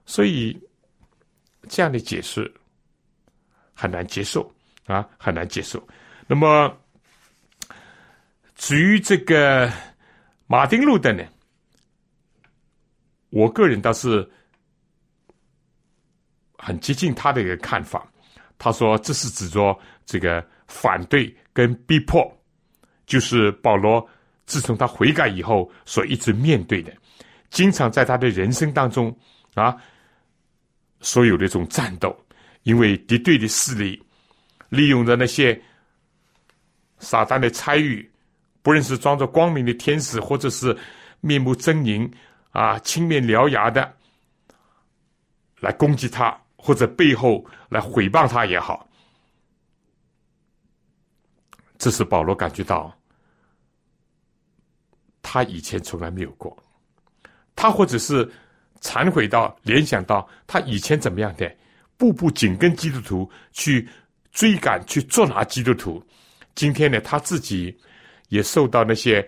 [0.04, 0.54] 所以
[1.66, 2.52] 这样的解释
[3.72, 4.52] 很难接受
[4.84, 5.82] 啊，很难接受。
[6.30, 6.72] 那么
[8.54, 9.68] 至于这个
[10.46, 11.24] 马丁路德呢？
[13.30, 14.30] 我个人倒是
[16.56, 18.08] 很接近他的一个看法。
[18.58, 22.24] 他说：“这是指着这个反对。”跟逼迫，
[23.06, 24.08] 就是保罗
[24.46, 26.96] 自从他悔改以后所一直面对的，
[27.50, 29.12] 经常在他的人生当中
[29.54, 29.76] 啊，
[31.00, 32.16] 所有的这种战斗，
[32.62, 34.00] 因为敌对的势力
[34.68, 35.60] 利用着那些
[37.00, 38.08] 撒旦的参与，
[38.62, 40.76] 不论是装着光明的天使，或者是
[41.20, 42.08] 面目狰狞
[42.52, 43.92] 啊、青面獠牙的
[45.58, 48.86] 来攻击他，或者背后来毁谤他也好。
[51.78, 52.94] 这是保罗感觉到，
[55.22, 56.56] 他以前从来没有过。
[57.56, 58.30] 他或者是
[58.80, 61.50] 忏悔到、联想到他以前怎么样的，
[61.96, 63.88] 步步紧跟基督徒去
[64.32, 66.02] 追赶、去捉拿基督徒。
[66.61, 67.75] 今天呢，他自己
[68.29, 69.27] 也受到那些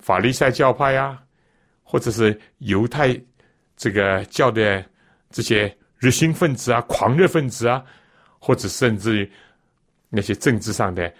[0.00, 1.16] 法利赛教派呀，
[1.84, 3.16] 或者是犹太
[3.76, 4.84] 这个教的
[5.30, 7.80] 这些热心分子啊、狂热分子啊，
[8.40, 9.32] 或者甚至于
[10.08, 11.14] 那些政治上的。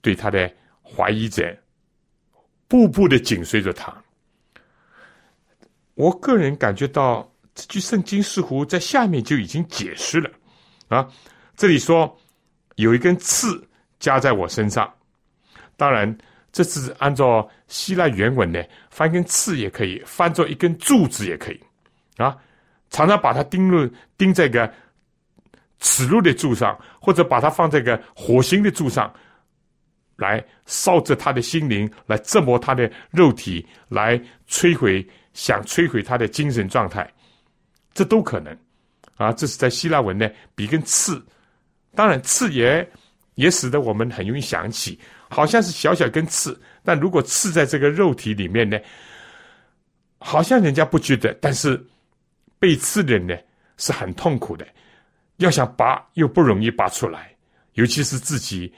[0.00, 0.52] 对他的
[0.82, 1.56] 怀疑者，
[2.66, 3.92] 步步的紧随着他。
[5.94, 10.30] 我个人感觉到这句圣经似乎在下面就已经解释了
[10.88, 11.08] 啊，
[11.56, 12.16] 这里说
[12.76, 13.64] 有一根刺
[13.98, 14.92] 加在我身上，
[15.76, 16.16] 当然
[16.52, 21.60] 这是按照希腊原文呢，翻根刺也可以，翻作一根柱子也可以
[22.16, 22.36] 啊，
[22.90, 24.72] 常常把它钉入钉在个
[25.78, 29.12] 耻辱的柱上，或者把它放在个火星的柱上，
[30.16, 35.06] 来烧着他的心灵，来折磨他的肉体，来摧毁。
[35.36, 37.06] 想摧毁他的精神状态，
[37.92, 38.56] 这都可能
[39.16, 39.30] 啊！
[39.34, 41.22] 这是在希腊文呢，比根刺，
[41.94, 42.90] 当然刺也
[43.36, 44.98] 也使得我们很容易想起，
[45.30, 48.78] 好像是小小根刺，但如果刺在这个肉体里面呢，
[50.18, 51.82] 好像人家不觉得，但是
[52.58, 53.36] 被刺的人呢
[53.76, 54.66] 是很痛苦的，
[55.36, 57.34] 要想拔又不容易拔出来，
[57.74, 58.72] 尤其是自己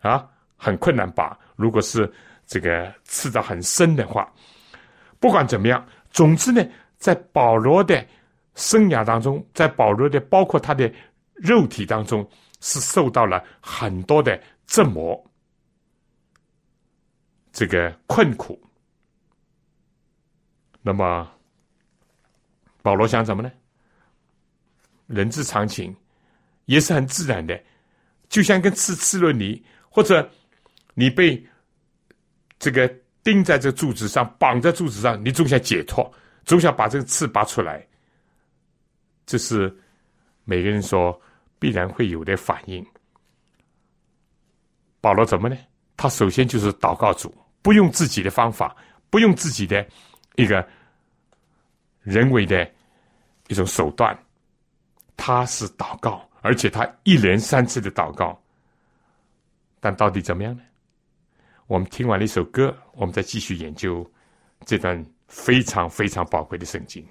[0.00, 2.12] 啊很困难拔，如果是
[2.46, 4.30] 这个刺到很深的话。
[5.18, 6.62] 不管怎么样，总之呢，
[6.98, 8.04] 在保罗的
[8.54, 10.92] 生涯当中，在保罗的包括他的
[11.34, 12.28] 肉体当中，
[12.60, 15.22] 是受到了很多的折磨，
[17.52, 18.60] 这个困苦。
[20.82, 21.30] 那么，
[22.82, 23.50] 保罗想怎么呢？
[25.06, 25.94] 人之常情，
[26.66, 27.60] 也是很自然的，
[28.28, 30.30] 就像跟刺刺了你，或者
[30.94, 31.46] 你被
[32.58, 32.92] 这个。
[33.26, 36.08] 钉在这柱子上，绑在柱子上，你总想解脱，
[36.44, 37.84] 总想把这个刺拔出来。
[39.26, 39.76] 这是
[40.44, 41.20] 每个人说
[41.58, 42.84] 必然会有的反应。
[45.00, 45.56] 保罗怎么呢？
[45.96, 48.76] 他首先就是祷告主，不用自己的方法，
[49.08, 49.86] 不用自己的
[50.34, 50.66] 一个
[52.02, 52.68] 人为的
[53.48, 54.16] 一种手段，
[55.16, 58.38] 他是祷告，而且他一连三次的祷告。
[59.80, 60.62] 但到底怎么样呢？
[61.66, 64.08] 我们听完了一首歌，我们再继续研究
[64.64, 67.06] 这段非常非常宝贵的圣经。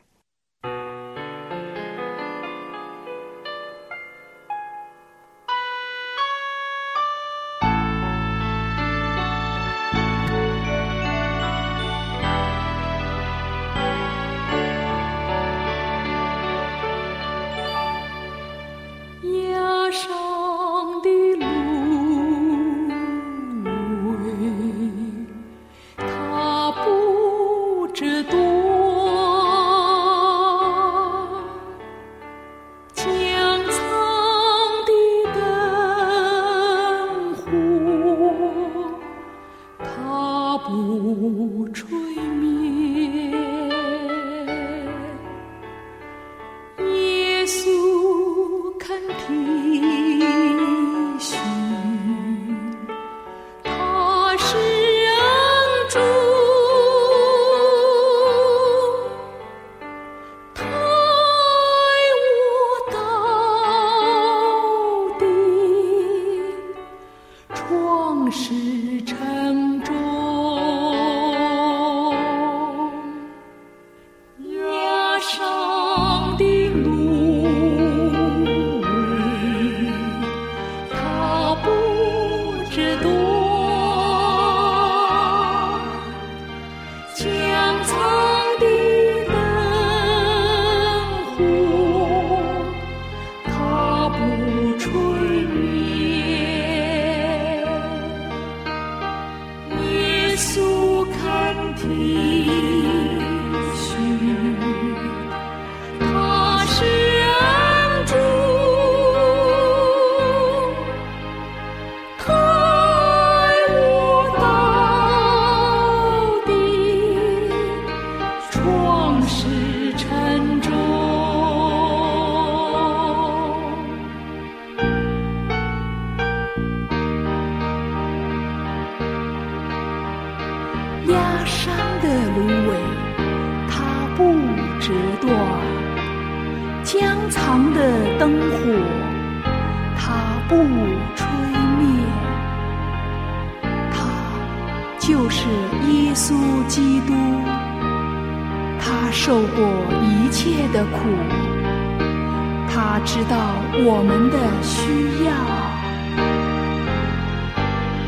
[47.45, 49.34] 素看天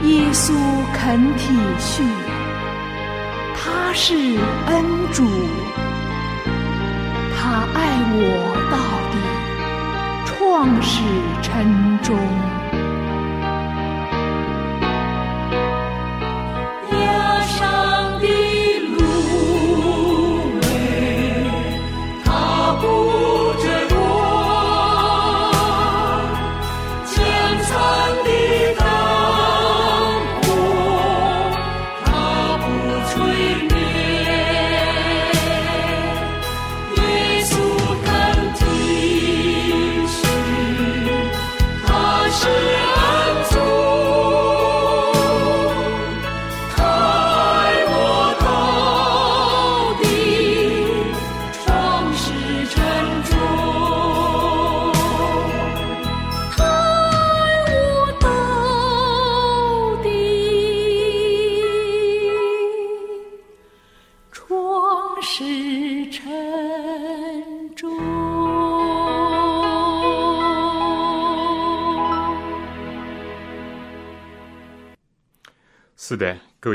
[0.07, 0.53] 耶稣
[0.93, 2.01] 肯体恤，
[3.53, 4.15] 他是
[4.67, 5.25] 恩主，
[7.35, 7.79] 他爱
[8.13, 8.17] 我
[8.71, 8.77] 到
[9.11, 9.15] 底，
[10.25, 11.03] 创始
[11.41, 11.51] 真
[12.01, 12.17] 中。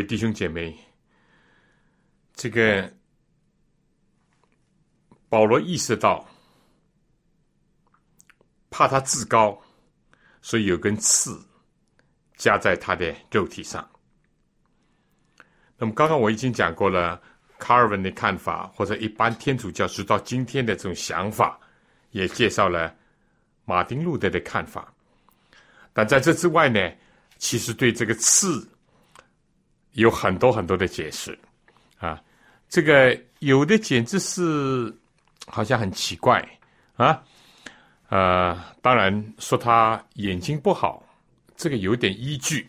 [0.03, 0.76] 弟兄姐妹，
[2.34, 2.92] 这个
[5.28, 6.28] 保罗意识到，
[8.70, 9.61] 怕他自高，
[10.40, 11.40] 所以有根刺
[12.36, 13.88] 加在他的肉体上。
[15.76, 17.20] 那么，刚刚我已经讲过了，
[17.59, 21.59] 卡尔文的看法，或者一般天主教直到今天的这种想法，
[22.11, 22.94] 也介绍了
[23.64, 24.92] 马丁路德的看法。
[25.92, 26.92] 但在这之外呢，
[27.38, 28.68] 其实对这个刺。
[29.93, 31.38] 有很多很多的解释，
[31.99, 32.18] 啊，
[32.68, 34.95] 这个有的简直是
[35.47, 36.43] 好像很奇怪
[36.97, 37.22] 啊，
[38.09, 41.05] 呃，当然说他眼睛不好，
[41.57, 42.66] 这个有点依据，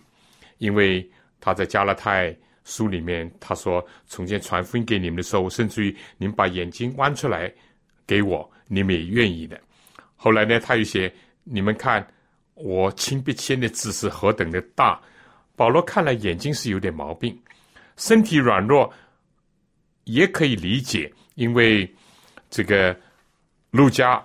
[0.57, 1.09] 因为
[1.39, 7.49] 他在加拉太书里面他说，从前传福音给你们的时候，甚至于你们把眼睛弯出来
[8.05, 9.59] 给我，你们也愿意的。
[10.15, 11.13] 后来呢，他有些
[11.45, 12.05] 你们看
[12.53, 15.01] 我亲笔签的字是何等的大。
[15.55, 17.37] 保罗看来眼睛是有点毛病，
[17.97, 18.91] 身体软弱
[20.05, 21.89] 也可以理解，因为
[22.49, 22.95] 这个
[23.71, 24.21] 陆家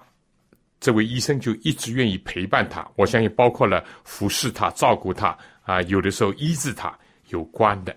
[0.81, 2.89] 这位医生就一直愿意陪伴他。
[2.97, 6.97] 我相信包括了服侍他、照顾他啊，有的时候医治他
[7.29, 7.95] 有关的。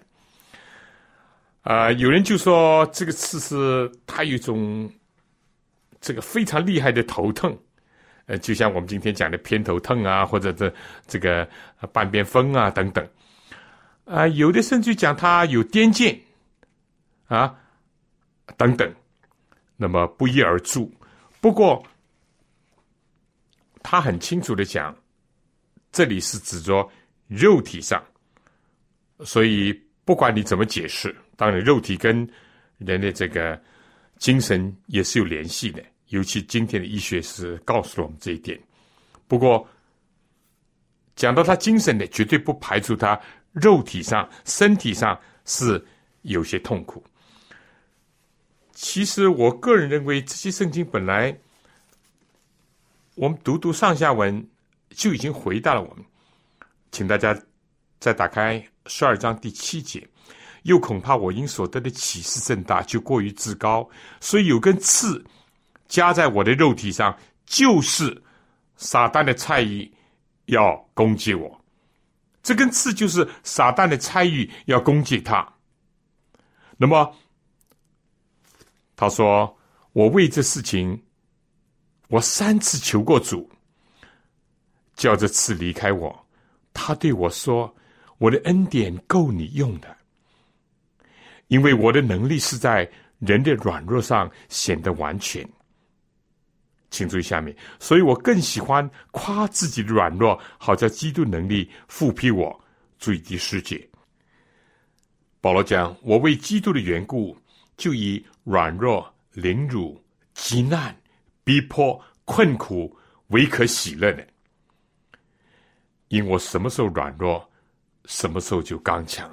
[1.61, 4.91] 啊，有人就说这个刺是他有一种
[5.99, 7.57] 这个非常厉害的头痛。
[8.25, 10.73] 呃，就像我们今天讲的偏头痛啊，或者这
[11.05, 11.47] 这个
[11.91, 13.07] 半边风啊等等，
[14.11, 16.19] 啊，有的甚至讲他有癫痫
[17.27, 17.57] 啊
[18.57, 18.93] 等等，
[19.77, 20.93] 那么不一而足。
[21.39, 21.81] 不过
[23.81, 24.93] 他很清楚的讲，
[25.93, 26.85] 这里是指着
[27.27, 28.03] 肉体上，
[29.21, 29.71] 所以
[30.03, 32.29] 不管你怎么解释，当然肉体跟
[32.79, 33.57] 人的这个
[34.17, 35.81] 精神也是有联系的。
[36.07, 38.59] 尤其今天的医学是告诉了我们这一点。
[39.25, 39.65] 不过，
[41.15, 43.17] 讲到他精神的，绝对不排除他
[43.51, 45.85] 肉体上、身体上是
[46.21, 47.03] 有些痛苦。
[48.73, 51.37] 其实，我个人认为，这些圣经本来
[53.15, 54.47] 我们读读上下文
[54.89, 56.03] 就已经回答了我们。
[56.91, 57.39] 请大家
[57.99, 60.07] 再打开十二章第七节，
[60.63, 63.87] 又恐怕我因所得的启示甚大，就过于自高，
[64.19, 65.23] 所以有根刺。
[65.87, 68.23] 加在我的肉体上，就是
[68.77, 69.91] 撒旦的猜疑
[70.45, 71.60] 要攻击我。
[72.43, 75.47] 这根刺就是撒旦的猜疑要攻击他。
[76.77, 77.15] 那么
[78.95, 79.57] 他说
[79.93, 81.03] ：“我为这事情，
[82.07, 83.49] 我三次求过主，
[84.95, 86.25] 叫这刺离开我。
[86.73, 87.75] 他对我说
[88.17, 89.95] ：‘我的恩典够你用的，
[91.47, 92.89] 因为我的能力是在
[93.19, 95.47] 人的软弱上显得完全。’”
[96.91, 102.61] 请注意下面，所以我更喜欢夸自己的软弱，好叫基督能力复辟我。
[102.99, 103.89] 注意第十节，
[105.39, 107.35] 保罗讲：“我为基督的缘故，
[107.77, 109.99] 就以软弱、凌辱、
[110.33, 110.95] 极难、
[111.43, 112.95] 逼迫、困苦
[113.29, 114.27] 为可喜乐的。
[116.09, 117.49] 因我什么时候软弱，
[118.05, 119.31] 什么时候就刚强。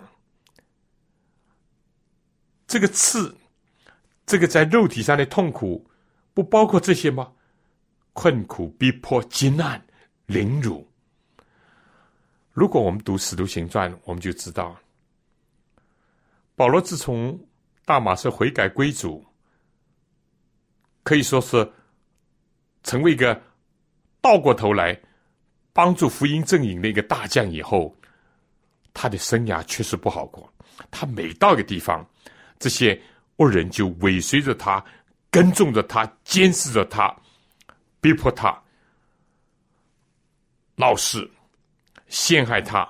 [2.69, 3.37] 这个刺，
[4.25, 5.91] 这个在肉体上的痛苦，
[6.33, 7.33] 不包括这些吗？”
[8.19, 9.81] 困苦、逼迫、极难、
[10.27, 10.85] 凌辱。
[12.51, 14.77] 如果我们读《使徒行传》，我们就知道，
[16.57, 17.39] 保罗自从
[17.85, 19.25] 大马士悔改归主，
[21.05, 21.73] 可以说是
[22.83, 23.41] 成为一个
[24.21, 25.01] 倒过头来
[25.73, 27.95] 帮助福音正营的一个大将以后，
[28.93, 30.53] 他的生涯确实不好过。
[30.91, 32.05] 他每到一个地方，
[32.59, 33.01] 这些
[33.37, 34.85] 恶人就尾随着他，
[35.31, 37.17] 跟踪着他，监视着他。
[38.01, 38.63] 逼迫他，
[40.77, 41.29] 闹事，
[42.07, 42.89] 陷害他，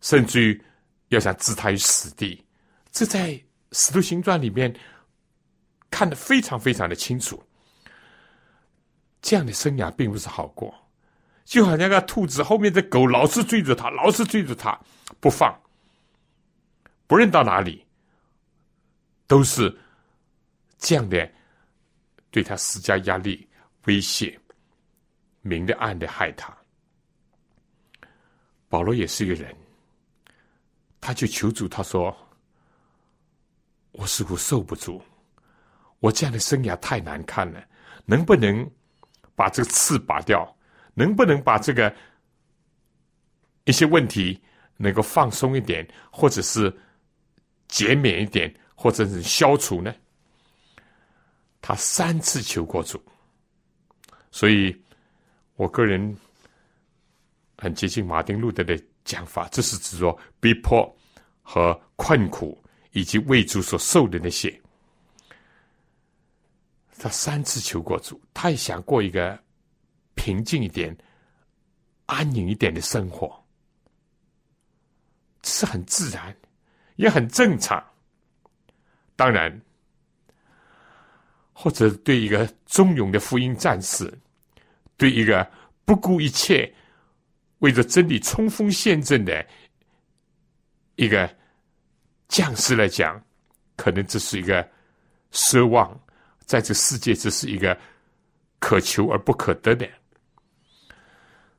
[0.00, 0.64] 甚至于
[1.08, 2.42] 要想置他于死地，
[2.90, 3.28] 这在
[3.72, 4.74] 《使徒行传》里面
[5.90, 7.42] 看得非常非常的清楚。
[9.20, 10.74] 这样的生涯并不是好过，
[11.44, 14.80] 就好像个兔子后面的狗老是追着他，老是追着他
[15.20, 15.54] 不放，
[17.06, 17.84] 不论到哪里，
[19.26, 19.78] 都是
[20.78, 21.30] 这样的
[22.30, 23.46] 对他施加压力。
[23.86, 24.38] 威胁，
[25.42, 26.56] 明的暗的害他。
[28.68, 29.54] 保罗也是一个人，
[31.00, 32.16] 他就求主，他说
[33.92, 35.02] ：“我似乎受不住，
[35.98, 37.64] 我这样的生涯太难看了，
[38.04, 38.70] 能不能
[39.34, 40.56] 把这个刺拔掉？
[40.94, 41.94] 能不能把这个
[43.64, 44.40] 一些问题
[44.76, 46.72] 能够放松一点，或者是
[47.66, 49.94] 减免一点，或者是消除呢？”
[51.62, 53.02] 他三次求过主，
[54.30, 54.74] 所以
[55.56, 56.16] 我个人
[57.58, 60.96] 很接近马丁路德的讲法，这是指说逼迫
[61.42, 62.56] 和困苦
[62.92, 64.60] 以及为主所受的那些。
[66.98, 69.42] 他三次求过主，他也想过一个
[70.14, 70.96] 平静一点、
[72.06, 73.42] 安宁一点的生活，
[75.42, 76.36] 是很自然，
[76.96, 77.82] 也很正常。
[79.16, 79.60] 当然。
[81.62, 84.10] 或者对一个忠勇的福音战士，
[84.96, 85.46] 对一个
[85.84, 86.74] 不顾一切
[87.58, 89.46] 为着真理冲锋陷阵的
[90.96, 91.28] 一个
[92.28, 93.22] 将士来讲，
[93.76, 94.66] 可能这是一个
[95.32, 96.00] 奢望，
[96.46, 97.78] 在这世界这是一个
[98.58, 99.86] 可求而不可得的。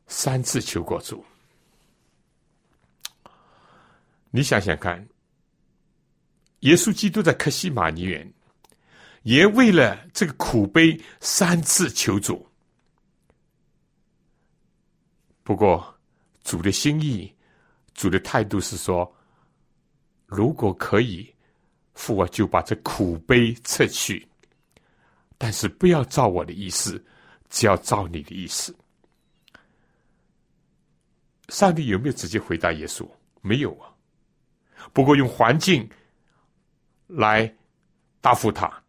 [0.07, 1.23] 三次求过主，
[4.31, 5.07] 你想想看，
[6.61, 8.27] 耶稣基督在克西马尼园。
[9.23, 12.47] 也为了这个苦悲三次求主，
[15.43, 15.99] 不过
[16.43, 17.31] 主的心意，
[17.93, 19.15] 主的态度是说，
[20.25, 21.31] 如果可以，
[21.93, 24.27] 父啊就把这苦悲撤去，
[25.37, 27.03] 但是不要照我的意思，
[27.49, 28.75] 只要照你的意思。
[31.49, 33.07] 上帝有没有直接回答耶稣？
[33.41, 33.93] 没有啊。
[34.93, 35.87] 不过用环境
[37.05, 37.53] 来
[38.19, 38.80] 答复他。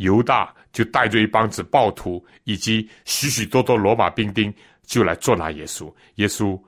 [0.00, 5.92] 犹大就带着一帮子暴徒，以及许许多多罗马兵丁，就来捉拿耶稣。
[6.14, 6.60] 耶稣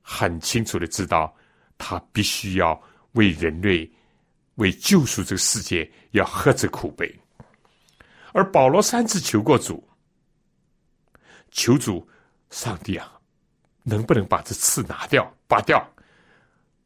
[0.00, 1.34] 很清楚的知道，
[1.76, 2.80] 他必须要
[3.12, 3.90] 为人类、
[4.54, 7.12] 为救赎这个世界，要喝这苦杯。
[8.32, 9.82] 而保罗三次求过主，
[11.50, 12.08] 求主，
[12.50, 13.12] 上帝啊，
[13.82, 15.84] 能不能把这刺拿掉、拔掉？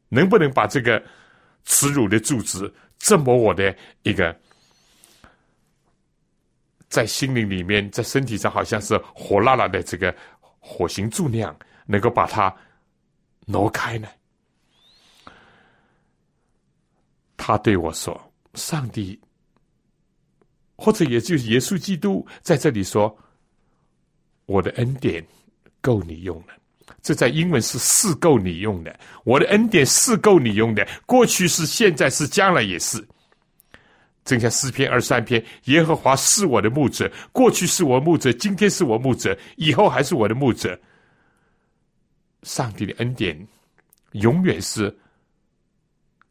[0.09, 1.03] 能不能把这个
[1.65, 4.35] 耻辱的柱子折磨我的一个？
[6.89, 10.13] 在心灵里面，在身体上，好像是火辣辣的这个
[10.59, 12.53] 火星柱那样，能够把它
[13.45, 14.07] 挪开呢？
[17.37, 18.19] 他对我说
[18.55, 19.19] ：“上帝，
[20.75, 23.17] 或者也就是耶稣基督在这里说，
[24.45, 25.25] 我的恩典
[25.81, 26.47] 够你用了。
[27.01, 28.99] 这在英文是是够你用的。
[29.23, 33.07] 我的恩典是够你用的，过去是，现在是，将来也是。”
[34.29, 40.79] 剩下四篇、二三篇，耶和华是我的牧者，过去是我牧者，今天是我牧者，以后还是我的牧者。
[42.43, 43.35] 上帝的恩典
[44.11, 44.95] 永远是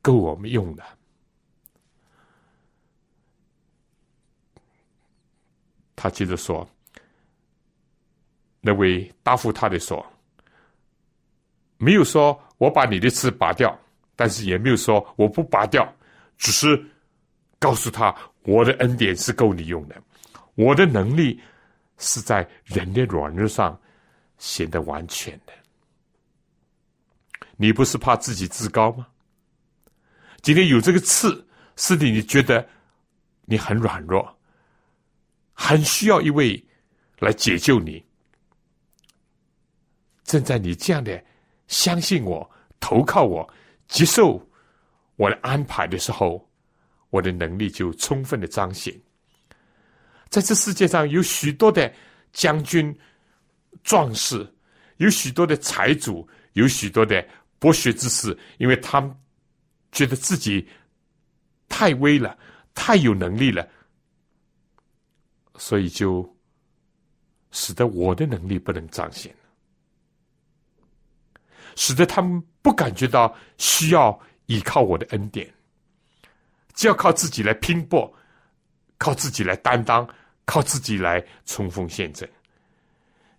[0.01, 0.85] 够我们用的。
[5.97, 6.65] 他接着说
[8.63, 10.07] ：“那位答复他的说，
[11.79, 13.77] 没有说我把你的刺拔掉，
[14.15, 15.93] 但是也没有说我不拔掉，
[16.37, 16.81] 只是。”
[17.59, 20.01] 告诉他，我的恩典是够你用的，
[20.55, 21.41] 我的能力
[21.97, 23.79] 是在人的软弱上
[24.39, 25.53] 显得完全的。
[27.57, 29.07] 你不是怕自己自高吗？
[30.43, 31.45] 今天有这个刺，
[31.75, 32.65] 是你你觉得
[33.45, 34.39] 你很软弱，
[35.53, 36.65] 很需要一位
[37.19, 38.05] 来解救你。
[40.23, 41.21] 正在你这样的
[41.67, 42.49] 相信我、
[42.79, 43.53] 投靠我、
[43.89, 44.49] 接受
[45.17, 46.48] 我的安排的时候。
[47.11, 48.95] 我的能力就充分的彰显，
[50.29, 51.93] 在这世界上有许多的
[52.33, 52.97] 将军、
[53.83, 54.47] 壮士，
[54.99, 57.27] 有许多的财主，有许多的
[57.59, 59.15] 博学之士，因为他们
[59.91, 60.69] 觉得自己
[61.69, 62.37] 太威了，
[62.75, 63.67] 太有能力了，
[65.57, 66.37] 所以就
[67.51, 69.35] 使得我的能力不能彰显，
[71.75, 75.51] 使得他们不感觉到需要依靠我的恩典。
[76.79, 78.09] 就要靠自己来拼搏，
[78.99, 80.09] 靠自己来担当，
[80.45, 82.31] 靠自己来冲锋陷阵。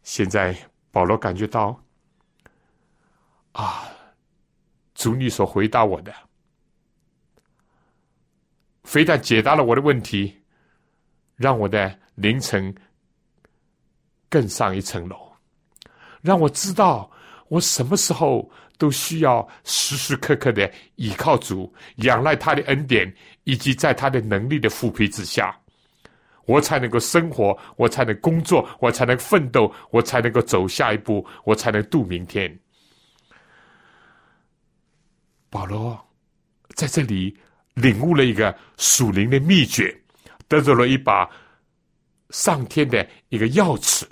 [0.04, 0.54] 现在
[0.92, 1.82] 保罗感觉到，
[3.54, 3.88] 啊，
[4.94, 6.14] 主你所回答我的，
[8.84, 10.38] 非但解答了我的问题，
[11.38, 12.76] 让我的凌晨
[14.28, 15.32] 更上一层楼，
[16.22, 17.10] 让我知道
[17.50, 18.50] 我什么时候。
[18.80, 25.54] 都需要时时刻刻的依靠主，仰赖他的恩典，以及在他的能力的抚庇之下，
[26.46, 32.58] 我才能够生活，我才能工作，我才能奋斗，我才能够走下一步，我才能度明天。
[35.50, 36.00] 保罗
[36.74, 37.38] 在这里
[37.74, 39.94] 领悟了一个属灵的秘诀，
[40.48, 41.30] 得到了一把
[42.30, 44.06] 上天的一个钥匙，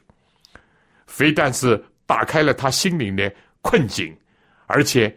[1.05, 3.31] 非但是打开了他心灵的
[3.61, 4.17] 困境。
[4.65, 5.15] 而且，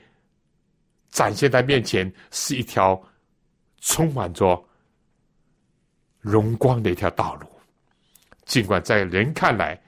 [1.09, 3.03] 展现在面前是一条
[3.80, 4.62] 充满着
[6.18, 7.49] 荣光的一条道路。
[8.45, 9.80] 尽管在人看来，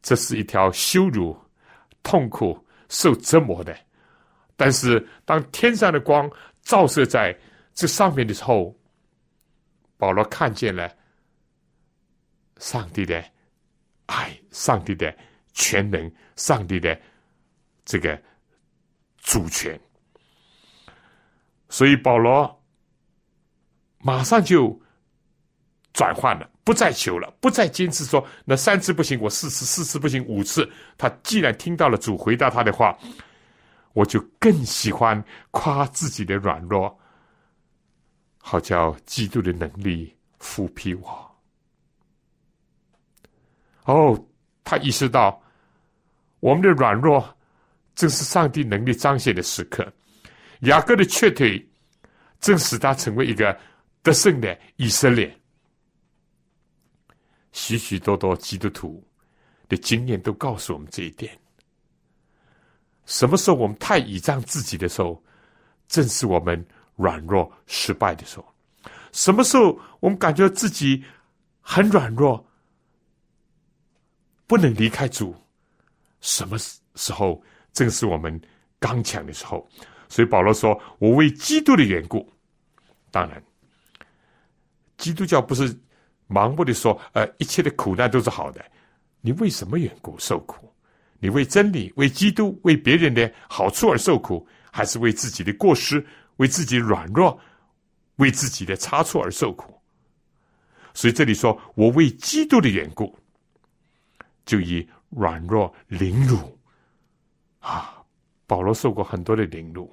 [0.00, 1.36] 这是一条羞辱、
[2.02, 3.76] 痛苦、受折磨的，
[4.56, 6.30] 但是当天上的光
[6.62, 7.36] 照射在
[7.74, 8.74] 这上面的时候，
[9.96, 10.94] 保罗看见了
[12.58, 13.22] 上帝的
[14.06, 15.14] 爱，上帝的
[15.56, 17.00] 全能，上帝的
[17.84, 18.22] 这个
[19.18, 19.78] 主权。
[21.70, 22.62] 所以保罗
[23.98, 24.78] 马上就
[25.92, 30.70] 转换了，不再求了，不再坚持说那三次不行，我四次，四次不行，五次。
[30.98, 32.96] 他既然听到了主回答他的话，
[33.94, 37.00] 我就更喜欢夸自己的软弱，
[38.38, 41.36] 好叫基督的能力抚庇我。
[43.84, 44.28] 哦，
[44.62, 45.42] 他意识到
[46.46, 47.36] 我们的软弱
[47.96, 49.92] 正是上帝能力彰显的时刻。
[50.60, 51.68] 雅各的瘸腿，
[52.38, 53.58] 正使他成为一个
[54.00, 55.36] 得胜的以色列。
[57.50, 59.04] 许许多多基督徒
[59.68, 61.36] 的经验都告诉我们这一点。
[63.06, 65.20] 什么时候我们太倚仗自己的时候，
[65.88, 68.44] 正是我们软弱失败的时候；
[69.10, 71.04] 什么时候我们感觉自己
[71.60, 72.48] 很软弱，
[74.46, 75.34] 不能离开主，
[76.20, 76.56] 什么
[76.94, 77.42] 时候
[77.72, 78.40] 正是我们
[78.78, 79.68] 刚强的时候。
[80.08, 82.32] 所以保罗说：“我为基督的缘故，
[83.10, 83.42] 当然，
[84.96, 85.76] 基督教不是
[86.28, 88.64] 盲目的说，呃，一切的苦难都是好的。
[89.20, 90.72] 你为什么缘故受苦？
[91.18, 96.06] 你为真理、为基督、为别人的好处而受苦，还是为自己的过失、
[96.36, 97.36] 为自己软弱、
[98.16, 99.74] 为自己的差错而受苦？
[100.94, 103.18] 所以这里说我为基督的缘故，
[104.44, 106.58] 就以软弱凌辱
[107.58, 107.92] 啊。”
[108.48, 109.92] 保罗受过很多的凌辱，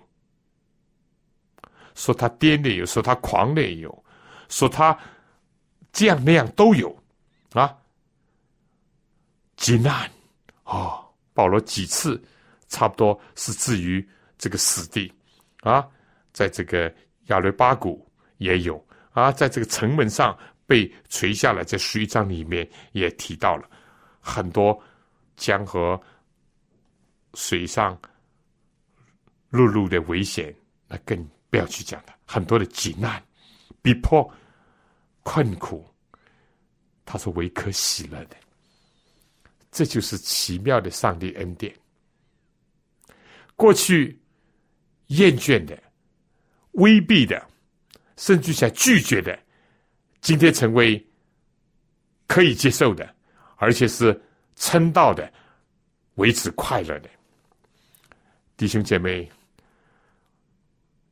[1.96, 4.06] 说他癫的有，说他狂的也有，
[4.48, 4.96] 说他
[5.92, 6.96] 这样那样都有
[7.54, 7.76] 啊。
[9.56, 10.08] 极难
[10.66, 11.04] 哦，
[11.34, 12.24] 保罗几次
[12.68, 14.08] 差不多是置于
[14.38, 15.12] 这个死地
[15.62, 15.88] 啊，
[16.32, 16.94] 在这个
[17.30, 18.08] 亚雷巴谷
[18.38, 20.38] 也有啊，在这个城门上
[20.68, 23.68] 被垂下来，在十一章里面也提到了
[24.20, 24.80] 很多
[25.44, 26.02] 江河
[27.34, 28.00] 水上。
[29.50, 30.52] 陆路的危险，
[30.88, 31.16] 那更
[31.52, 32.16] 不要去讲了。
[32.26, 33.24] 很多的急难、
[33.84, 34.28] 逼迫、
[35.22, 35.88] 困苦，
[37.06, 38.36] 他是唯可喜乐的。
[39.70, 41.72] 这就是奇妙的上帝恩典。
[43.56, 44.20] 过去
[45.10, 45.78] 厌倦的、
[46.72, 47.48] 威逼的，
[48.18, 49.38] 甚至想拒绝的，
[50.20, 51.06] 今天成为
[52.26, 53.16] 可以接受的，
[53.58, 54.20] 而且是
[54.56, 55.32] 称道的、
[56.16, 57.10] 维持快乐的
[58.58, 59.30] 弟兄姐妹。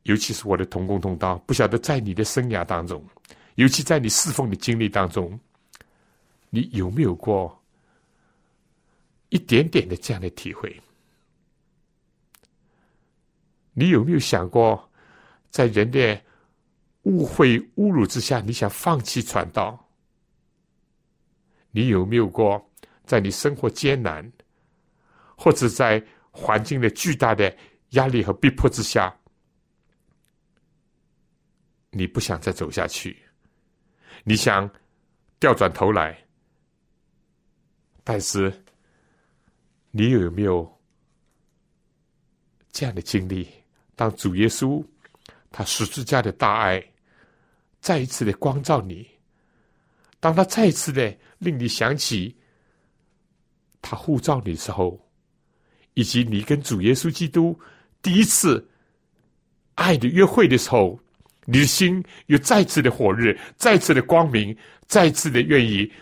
[0.04, 3.04] 尤其是我的同工同道，不晓得在你的生涯当中，
[3.54, 5.38] 尤其在你侍奉的经历当中，
[6.50, 7.56] 你有没有过
[9.28, 10.76] 一点点的这样的体会？
[13.74, 14.90] 你有没有想过，
[15.50, 16.20] 在人的
[17.02, 19.88] 误会、侮辱之下，你想放弃传道？
[21.70, 22.68] 你有没有过
[23.04, 24.30] 在你生活艰难，
[25.36, 27.54] 或者在环境的巨大的
[27.90, 29.14] 压力和逼迫之下？
[31.90, 33.22] 你不想再走下去，
[34.24, 34.70] 你想
[35.38, 36.16] 调转头来，
[38.02, 38.50] 但是
[39.90, 40.80] 你有没有
[42.70, 43.46] 这样的经历？
[43.94, 44.82] 当主耶稣
[45.50, 46.82] 他十字架的大爱
[47.78, 49.06] 再一次的光照你，
[50.18, 52.34] 当他再一次的令你想起
[53.82, 54.98] 他护照你的时候，
[55.92, 57.58] 以及你跟主耶稣基督
[58.00, 58.66] 第一次
[59.74, 60.98] 爱的约会的时候。
[61.44, 64.56] 你的心有再次的火热，再次的光明，
[64.86, 65.92] 再次的愿意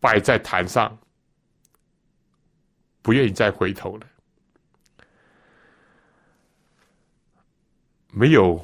[0.00, 0.98] 摆在坛上，
[3.00, 4.06] 不愿意再回头了。
[8.10, 8.60] 没有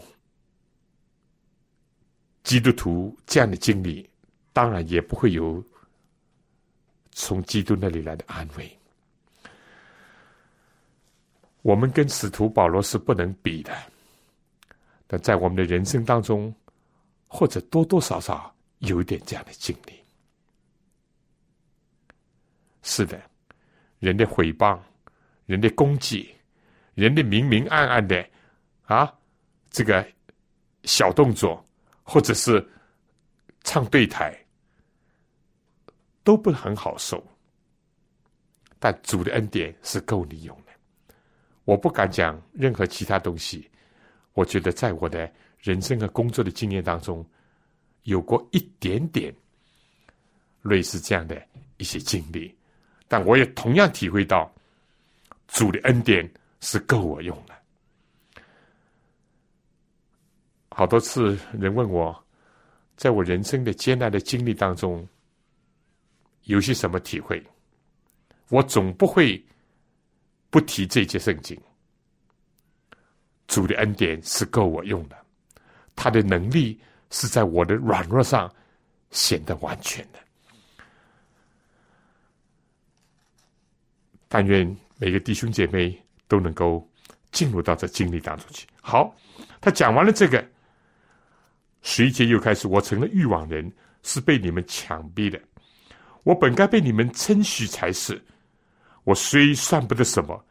[2.43, 4.11] 基督徒这样的经历，
[4.53, 5.65] 当然也不会有
[7.15, 8.79] 从基督那里来的安慰。
[11.63, 13.75] 我们跟使徒保罗是不能比的。
[15.07, 16.55] 但在我们的人生当中，
[17.27, 19.93] 或者多多少少有一点这样的经历。
[22.83, 23.19] 是的，
[23.99, 24.79] 人的诽谤、
[25.47, 26.35] 人的攻击、
[26.95, 28.29] 人的明明暗暗的
[28.83, 29.11] 啊，
[29.71, 30.07] 这个
[30.83, 31.65] 小动作，
[32.03, 32.67] 或者是
[33.63, 34.39] 唱对台，
[36.25, 37.23] 都不是很好受。
[38.81, 41.15] 但主的恩典是够你用的，
[41.65, 43.71] 我不敢讲任何其他东西。
[44.33, 47.25] 我觉得，在我的人生和工作的经验当中，
[48.03, 49.33] 有过一点点
[50.61, 51.41] 类似这样的
[51.77, 52.55] 一些经历，
[53.09, 54.53] 但我也同样体会到
[55.47, 56.29] 主的恩典
[56.61, 57.55] 是够我用的。
[60.71, 62.25] 好多次人问我，
[62.97, 65.09] 在我人生的艰难的经历当中，
[66.45, 67.43] 有些什么体会？
[68.49, 69.43] 我总不会
[70.51, 71.59] 不提这节圣经。
[73.47, 75.17] 主的恩典是够我用的，
[75.95, 76.81] 他的能力
[77.11, 78.53] 是在我的软弱上
[79.11, 80.19] 显得完全的。
[84.29, 86.87] 但愿每个弟兄姐妹都能够
[87.31, 88.67] 进入到这经历当中去。
[88.81, 89.15] 好，
[89.61, 90.45] 他讲完了这个，
[91.83, 93.71] 十一节又开始，我成了欲望人，
[94.03, 95.41] 是被你们强逼的。
[96.25, 98.21] 我本该被你们称许才是，
[99.05, 100.45] 我虽算不得什么。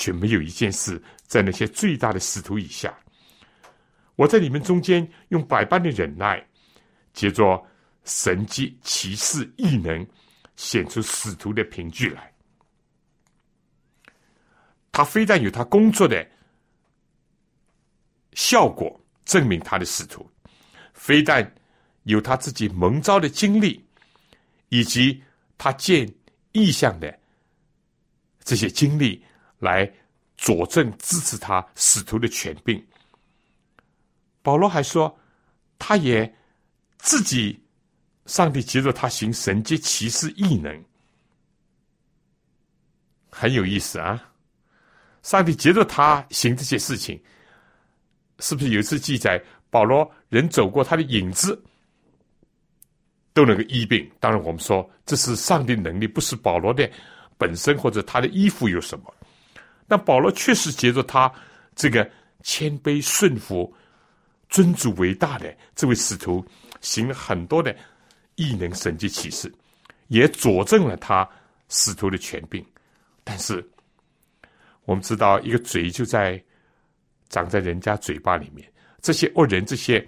[0.00, 2.96] 却没有一件事在那些最大的使徒以下。
[4.14, 6.40] 我在你们中间用百般的忍耐，
[7.12, 7.60] 接着
[8.04, 10.06] 神迹奇事异能，
[10.54, 12.32] 显出使徒的凭据来。
[14.92, 16.24] 他非但有他工作的
[18.34, 20.30] 效果证明他的使徒，
[20.94, 21.52] 非但
[22.04, 23.84] 有他自己蒙召的经历，
[24.68, 25.22] 以及
[25.56, 26.12] 他见
[26.52, 27.18] 异象的
[28.44, 29.22] 这些经历。
[29.60, 29.92] 来
[30.36, 32.80] 佐证支持他使徒的权柄。
[34.40, 35.18] 保罗还说，
[35.80, 36.32] 他也
[36.96, 37.60] 自己，
[38.26, 40.84] 上帝接着他行神迹奇事异能，
[43.28, 44.32] 很有意思啊！
[45.24, 47.20] 上帝接着他行这些事情，
[48.38, 51.60] 是不是有一次记载，保罗人走过他的影子
[53.38, 54.10] 都能够医病？
[54.18, 56.90] 当然，我们说这是上帝能力，不是保罗的
[57.36, 59.14] 本身或者他的衣服有什么。
[59.86, 61.32] 那保罗确实接着他
[61.76, 62.10] 这个
[62.42, 63.72] 谦卑顺服、
[64.48, 66.44] 尊主为大的这位使徒，
[66.80, 67.72] 行了很多的
[68.34, 69.52] 异能神迹启示，
[70.08, 71.28] 也佐证了他
[71.68, 72.66] 使徒的权柄。
[73.22, 73.64] 但是
[74.84, 76.42] 我们知道，一个嘴就在
[77.28, 78.68] 长在人家嘴巴里面，
[79.00, 80.04] 这些恶人、这些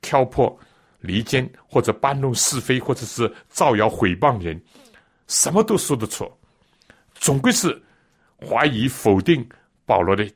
[0.00, 0.56] 挑破
[1.00, 4.60] 离间或者搬弄是非，或者是造谣毁谤人，
[5.26, 6.30] 什么都说得出，
[7.14, 7.82] 总归是。
[8.42, 9.46] 怀疑否定
[9.84, 10.26] 保罗的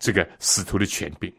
[0.00, 1.32] 这个使徒的权柄，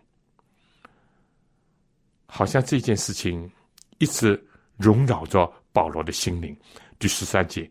[2.26, 3.52] 好像这件事情
[3.98, 4.42] 一直
[4.78, 6.58] 荣扰着保罗的心灵。
[6.98, 7.70] 第十三节，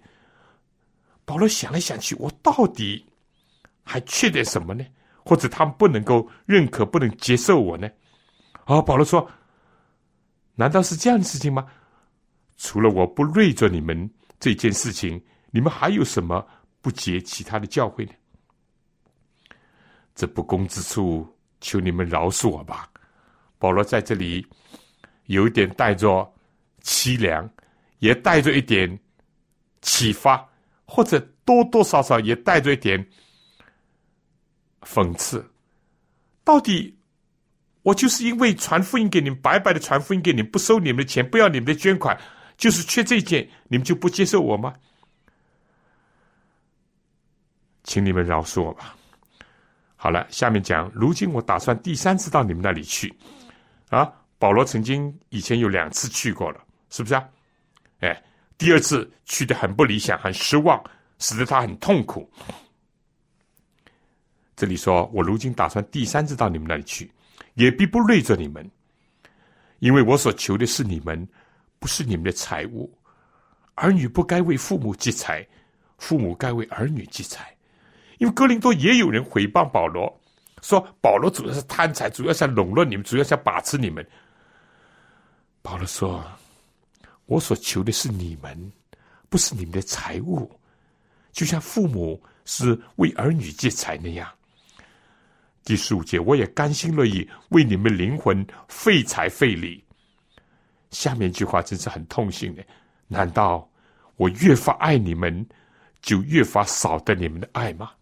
[1.25, 3.03] 保罗想来想去，我到底
[3.83, 4.85] 还缺点什么呢？
[5.25, 7.89] 或者他们不能够认可、不能接受我呢？
[8.67, 9.27] 啊，保罗说
[10.61, 11.67] ：“难道是这样的事情吗？
[12.59, 15.19] 除了我不累着你们这件事情，
[15.51, 16.47] 你们还有什么？”
[16.83, 18.13] 不结其他的教会呢？
[20.15, 21.27] 这不公之处，
[21.61, 22.91] 求你们饶恕我吧。
[23.59, 24.47] 保罗在这里
[25.27, 26.31] 有一点带着
[26.83, 27.49] 凄凉，
[27.99, 28.99] 也带着一点
[29.83, 30.47] 启发，
[30.87, 33.07] 或者多多少少也带着一点
[34.83, 35.43] 讽刺。
[36.45, 36.99] 到底
[37.83, 42.19] 我就是因为传福音给你们，白白的传福音给你们，不收你们的钱，不要你们的捐款，
[42.57, 44.75] 就是缺这件，你们就不接受我吗？
[47.85, 48.95] 请你们饶恕我吧。
[49.97, 53.15] 好了，下面讲，如今我打算第三次到你们那里去。
[53.89, 56.61] 啊，保罗曾经以前有两次去过了，
[56.91, 57.29] 是不是啊？
[58.01, 58.23] 哎，
[58.57, 60.83] 第二次去的很不理想，很失望，
[61.19, 62.31] 使得他很痛苦。
[64.55, 67.11] 这里说我如今打算第三次到你们那里去，
[67.61, 68.69] 也必不累着你们，
[69.81, 71.29] 因为我所求的是你们，
[71.79, 72.91] 不是你们的财物。
[73.75, 75.47] 儿女不该为父母积财，
[75.99, 77.55] 父母该为儿女积财。
[78.17, 80.11] 因为哥林多也有人诽谤保罗，
[80.63, 84.07] 说保罗主要是贪财，主要想笼络你们，主要想把持你们。
[85.61, 86.25] 保罗说
[87.27, 88.73] ：“我所求的是你们，
[89.29, 90.51] 不是你们的财物，
[91.31, 94.27] 就像父母是为儿女积财那样。”
[95.71, 99.85] 第十五节，我也甘心乐意为你们灵魂费财费力。
[100.91, 102.65] 下面一句话真是很痛心的，
[103.07, 103.71] 难道
[104.17, 105.47] 我越发爱你们，
[106.03, 107.93] 就越发少得你们的爱吗？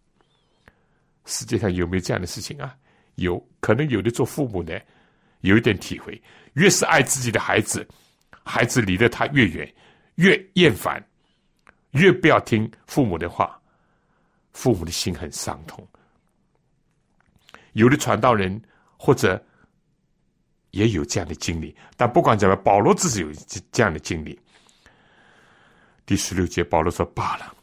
[1.27, 2.75] 世界上有没有这样的事情啊？
[3.17, 4.83] 有可能有的做父母的
[5.43, 6.19] 有一点体会，
[6.55, 7.87] 越是爱自己的孩子，
[8.43, 9.71] 孩子离得他越远，
[10.15, 11.07] 越厌烦，
[11.91, 13.61] 越不要听父母的话，
[14.55, 15.87] 父母的心很伤痛。
[17.79, 18.61] 有的传道人
[18.97, 19.43] 或者
[20.71, 23.29] 也有这样的经历，但不管怎么，保罗自己有
[23.73, 24.39] 这样的经历。
[26.05, 27.55] 第十六节，保罗说：“罢了，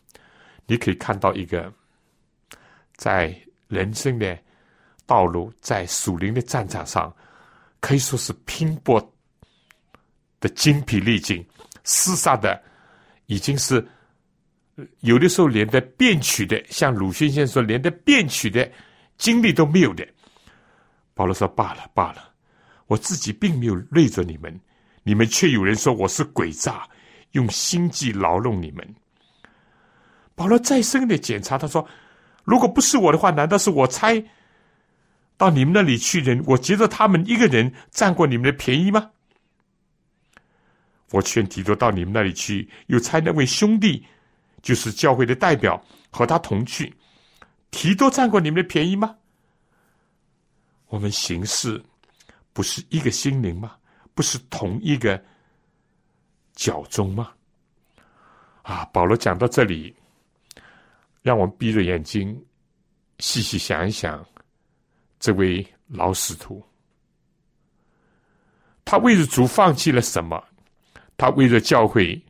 [0.65, 1.71] 你可以看到一个
[2.95, 3.35] 在。”
[3.67, 4.37] 人生的
[5.07, 7.11] 道路在属灵的战场上，
[7.79, 9.01] 可以说是拼搏
[10.39, 11.43] 的精疲力尽，
[11.83, 12.61] 厮杀的
[13.25, 13.83] 已经是
[14.99, 18.71] 有的时候连的变曲的，像鲁迅先生说，连的变曲的
[19.17, 20.07] 精力都没有的。
[21.13, 22.31] 保罗说：“罢了，罢了，
[22.87, 24.59] 我自己并没有累着你们，
[25.03, 26.87] 你们却有人说我是诡诈，
[27.31, 28.95] 用心计劳弄你们。”
[30.35, 31.87] 保罗再深的检查，他说
[32.43, 34.21] ：“如果不是我的话，难道是我猜
[35.37, 36.43] 到你们那里去人？
[36.45, 39.11] 我觉得他们一个人占过你们的便宜吗？
[41.11, 44.05] 我劝提多到你们那里去，又猜那位兄弟
[44.61, 46.93] 就是教会的代表，和他同去，
[47.75, 49.17] 提多占过你们的便宜吗？
[50.87, 51.83] 我们行事
[52.53, 53.75] 不是一个心灵吗？
[54.13, 55.21] 不是同一个
[56.53, 57.33] 脚中吗？
[58.61, 59.93] 啊，保罗讲到这里。”
[61.21, 62.39] 让我们闭着眼睛，
[63.19, 64.25] 细细想一想，
[65.19, 66.63] 这位老使徒，
[68.85, 70.41] 他为了主放弃了什么？
[71.17, 72.23] 他为了教会，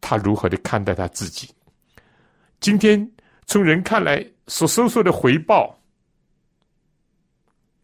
[0.00, 1.50] 他如何的看待他自己？
[2.60, 3.10] 今天
[3.46, 5.78] 从人看来所收受的回报，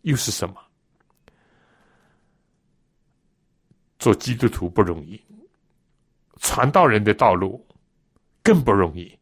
[0.02, 0.56] 又是什么？
[3.98, 5.20] 做基督徒不容易，
[6.40, 7.64] 传道人的道路。
[8.46, 9.18] 更不容易，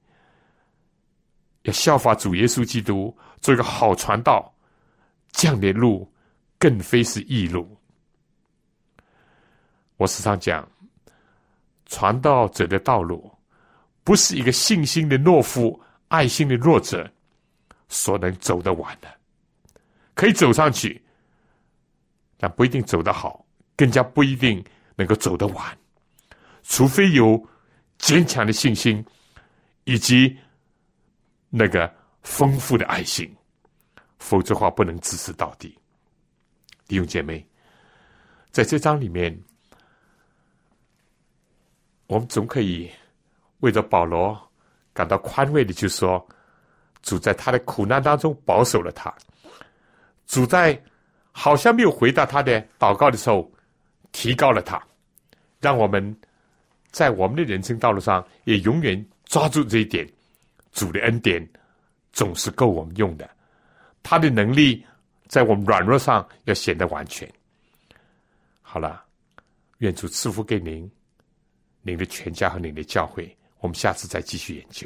[1.62, 4.52] 要效法主耶稣基督，做一个好传道，
[5.30, 6.12] 这样的路
[6.58, 7.78] 更非是易路。
[9.96, 10.68] 我时常讲，
[11.86, 13.32] 传道者的道路，
[14.04, 17.10] 不是一个信心的懦夫、爱心的弱者
[17.88, 19.08] 所能走得完的。
[20.14, 21.02] 可以走上去，
[22.36, 23.44] 但不一定走得好，
[23.76, 24.64] 更加不一定
[24.96, 25.78] 能够走得完，
[26.62, 27.48] 除非有。
[27.98, 29.04] 坚强的信心，
[29.84, 30.36] 以及
[31.50, 31.88] 那个
[32.24, 33.32] 丰富的爱心，
[34.18, 35.78] 否则话不能支持到底。
[36.88, 37.46] 弟兄姐妹，
[38.50, 39.40] 在这章里面，
[42.08, 42.90] 我们总可以
[43.62, 44.40] 为着保罗
[44.92, 46.24] 感到宽慰的，就说
[47.02, 49.12] 主在他的苦难当中保守了他，
[50.28, 50.80] 主在
[51.32, 53.50] 好像没有回答他的祷告的时候
[54.12, 54.80] 提高了他，
[55.58, 56.16] 让我们。
[56.92, 60.06] 在我们的人生道路上，也永远抓住这一点：
[60.72, 61.42] 主的恩典
[62.12, 63.26] 总是够我们用的。
[64.02, 64.84] 他的能力
[65.26, 67.26] 在我们软弱上要显得完全。
[68.60, 69.02] 好了，
[69.78, 70.86] 愿主赐福给您、
[71.80, 73.34] 您的全家和您的教会。
[73.62, 74.80] 我们下次再继续研究。